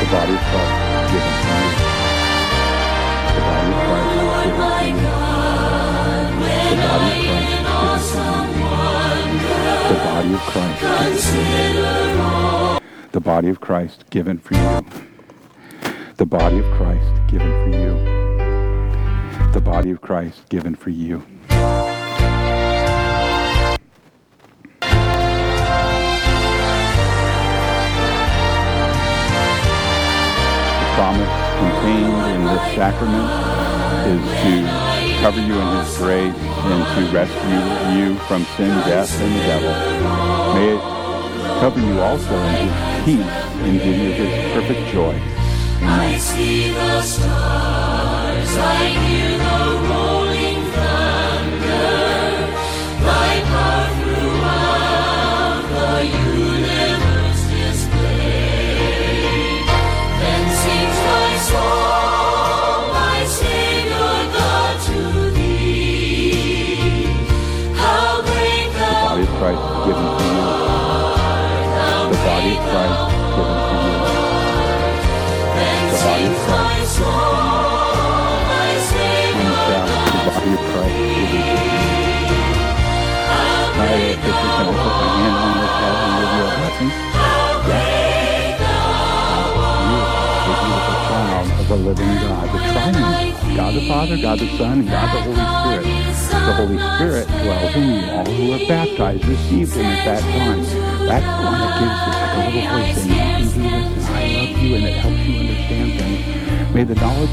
[0.00, 1.33] The body of Christ given
[10.24, 11.32] body of Christ
[13.12, 14.80] The body of Christ given for you.
[16.16, 17.98] The body of Christ given for you.
[19.52, 21.26] The body of Christ given for you.
[21.40, 21.46] The
[30.96, 33.28] promise contained in this sacrament
[34.08, 34.93] is to
[35.24, 37.62] cover you in His grace and to rescue
[37.96, 39.72] you from sin, death, and the devil.
[40.52, 40.80] May it
[41.60, 42.74] cover you also in His
[43.06, 45.14] peace and give you His perfect joy.
[45.80, 46.20] Amen.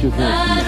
[0.03, 0.60] May the knowledge of this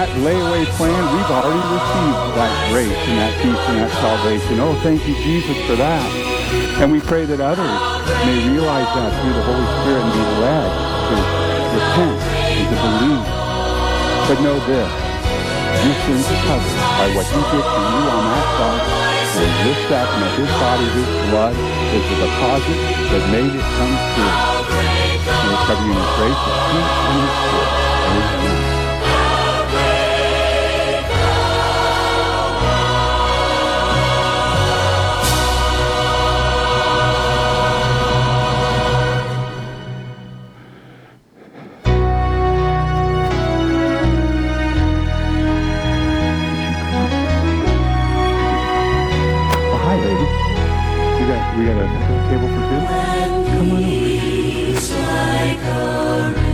[0.00, 4.56] that layaway plan, we've already received that grace and that peace and that salvation.
[4.56, 6.00] Oh, thank you, Jesus, for that.
[6.80, 7.68] And we pray that others
[8.24, 10.68] may realize that through the Holy Spirit and be led
[11.04, 11.14] to
[11.76, 13.28] repent and to believe.
[14.24, 14.88] But know this,
[15.84, 18.84] your sins are covered by what he did for you on that cross.
[19.36, 21.56] And this sacrament, his body, his blood,
[21.92, 24.32] is the deposit that made it come true.
[25.28, 26.40] May it cover you in grace,
[26.72, 27.68] peace, and his joy.
[27.68, 28.59] Amen.
[52.30, 52.80] table for two?
[53.58, 54.10] Come on over.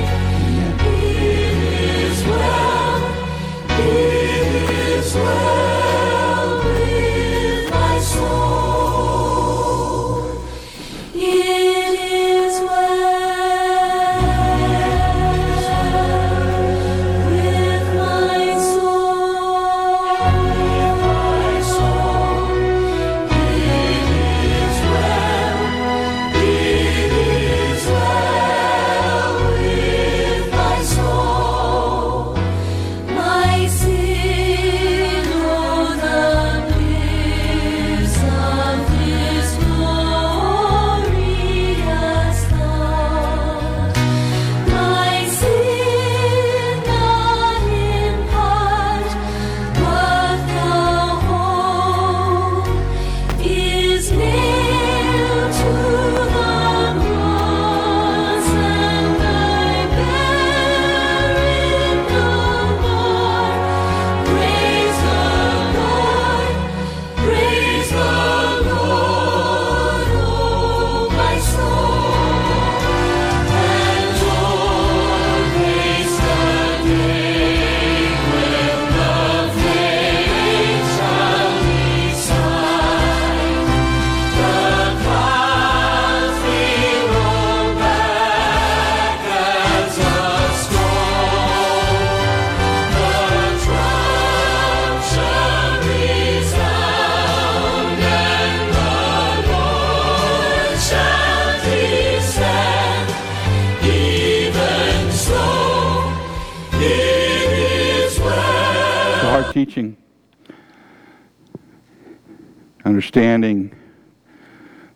[113.18, 113.76] Understanding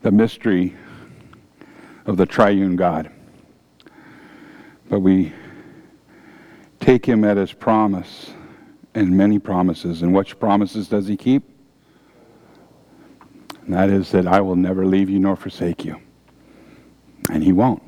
[0.03, 0.75] the mystery
[2.05, 3.09] of the triune God.
[4.89, 5.33] But we
[6.79, 8.31] take him at his promise
[8.93, 10.03] and many promises.
[10.03, 11.41] And which promises does he keep?
[13.65, 15.99] And that is that I will never leave you nor forsake you.
[17.31, 17.81] And he won't.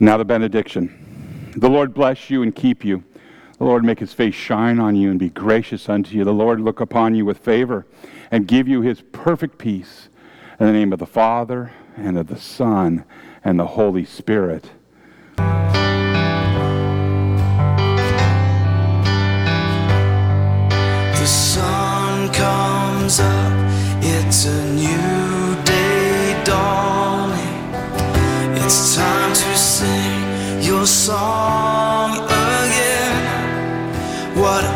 [0.00, 1.52] Now the benediction.
[1.56, 3.04] The Lord bless you and keep you.
[3.58, 6.24] The Lord make his face shine on you and be gracious unto you.
[6.24, 7.86] The Lord look upon you with favor
[8.32, 10.08] and give you his perfect peace.
[10.58, 13.04] In the name of the Father, and of the Son,
[13.44, 14.70] and the Holy Spirit.
[21.16, 23.52] The sun comes up,
[24.00, 27.74] it's a new day dawning.
[28.64, 33.18] It's time to sing your song again.
[34.36, 34.71] Whatever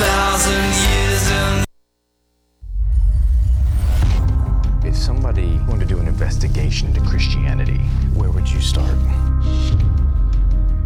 [0.00, 1.64] thousand years in
[4.82, 7.76] If somebody wanted to do an investigation into Christianity,
[8.14, 8.96] where would you start?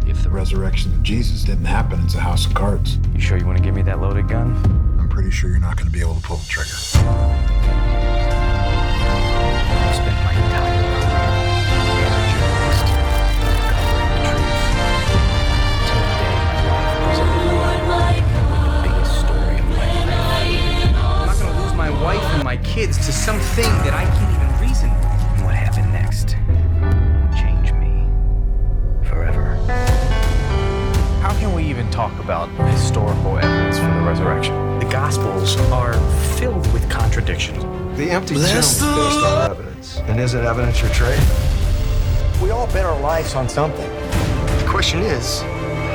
[0.05, 2.99] If the resurrection of Jesus didn't happen, it's a house of cards.
[3.13, 4.51] You sure you want to give me that loaded gun?
[4.99, 7.34] I'm pretty sure you're not going to be able to pull the trigger.
[22.55, 25.43] My kids to something that I can't even reason with.
[25.43, 26.35] What happened next
[27.35, 28.07] changed me
[29.07, 29.55] forever.
[31.21, 34.79] How can we even talk about historical evidence for the resurrection?
[34.79, 35.93] The Gospels are
[36.37, 37.63] filled with contradictions.
[37.97, 39.97] The empty Bless tomb is based on evidence.
[40.05, 41.19] And is it evidence your trade?
[42.41, 43.89] We all bet our lives on something.
[43.89, 45.41] The question is,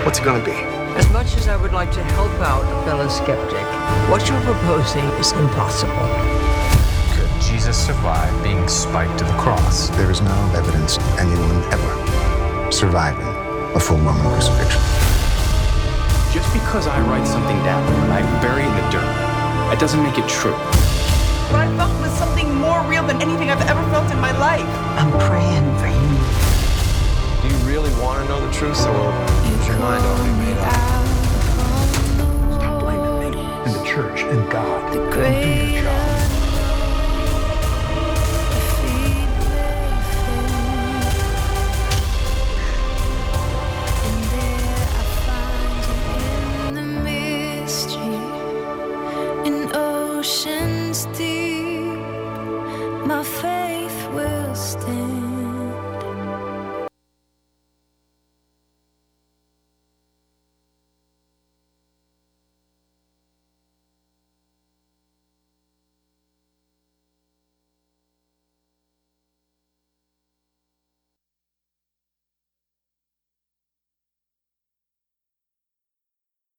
[0.05, 0.53] what's it gonna be?
[0.99, 3.65] As much as I would like to help out a fellow skeptic,
[4.11, 6.40] what you're proposing is impossible.
[7.51, 9.89] Could Jesus survive being spiked to the cross?
[9.99, 13.27] There is no evidence of anyone ever surviving
[13.75, 14.81] a full Roman crucifixion.
[16.31, 19.15] Just because I write something down and I bury it in the dirt,
[19.67, 20.55] that doesn't make it true.
[21.51, 24.71] What I felt was something more real than anything I've ever felt in my life.
[24.95, 26.07] I'm praying for you.
[27.43, 29.11] Do you really want to know the truth, or
[29.51, 30.71] is your mind already made up?
[32.55, 34.95] Stop blaming me and the church and God.
[34.95, 36.10] The Do your job.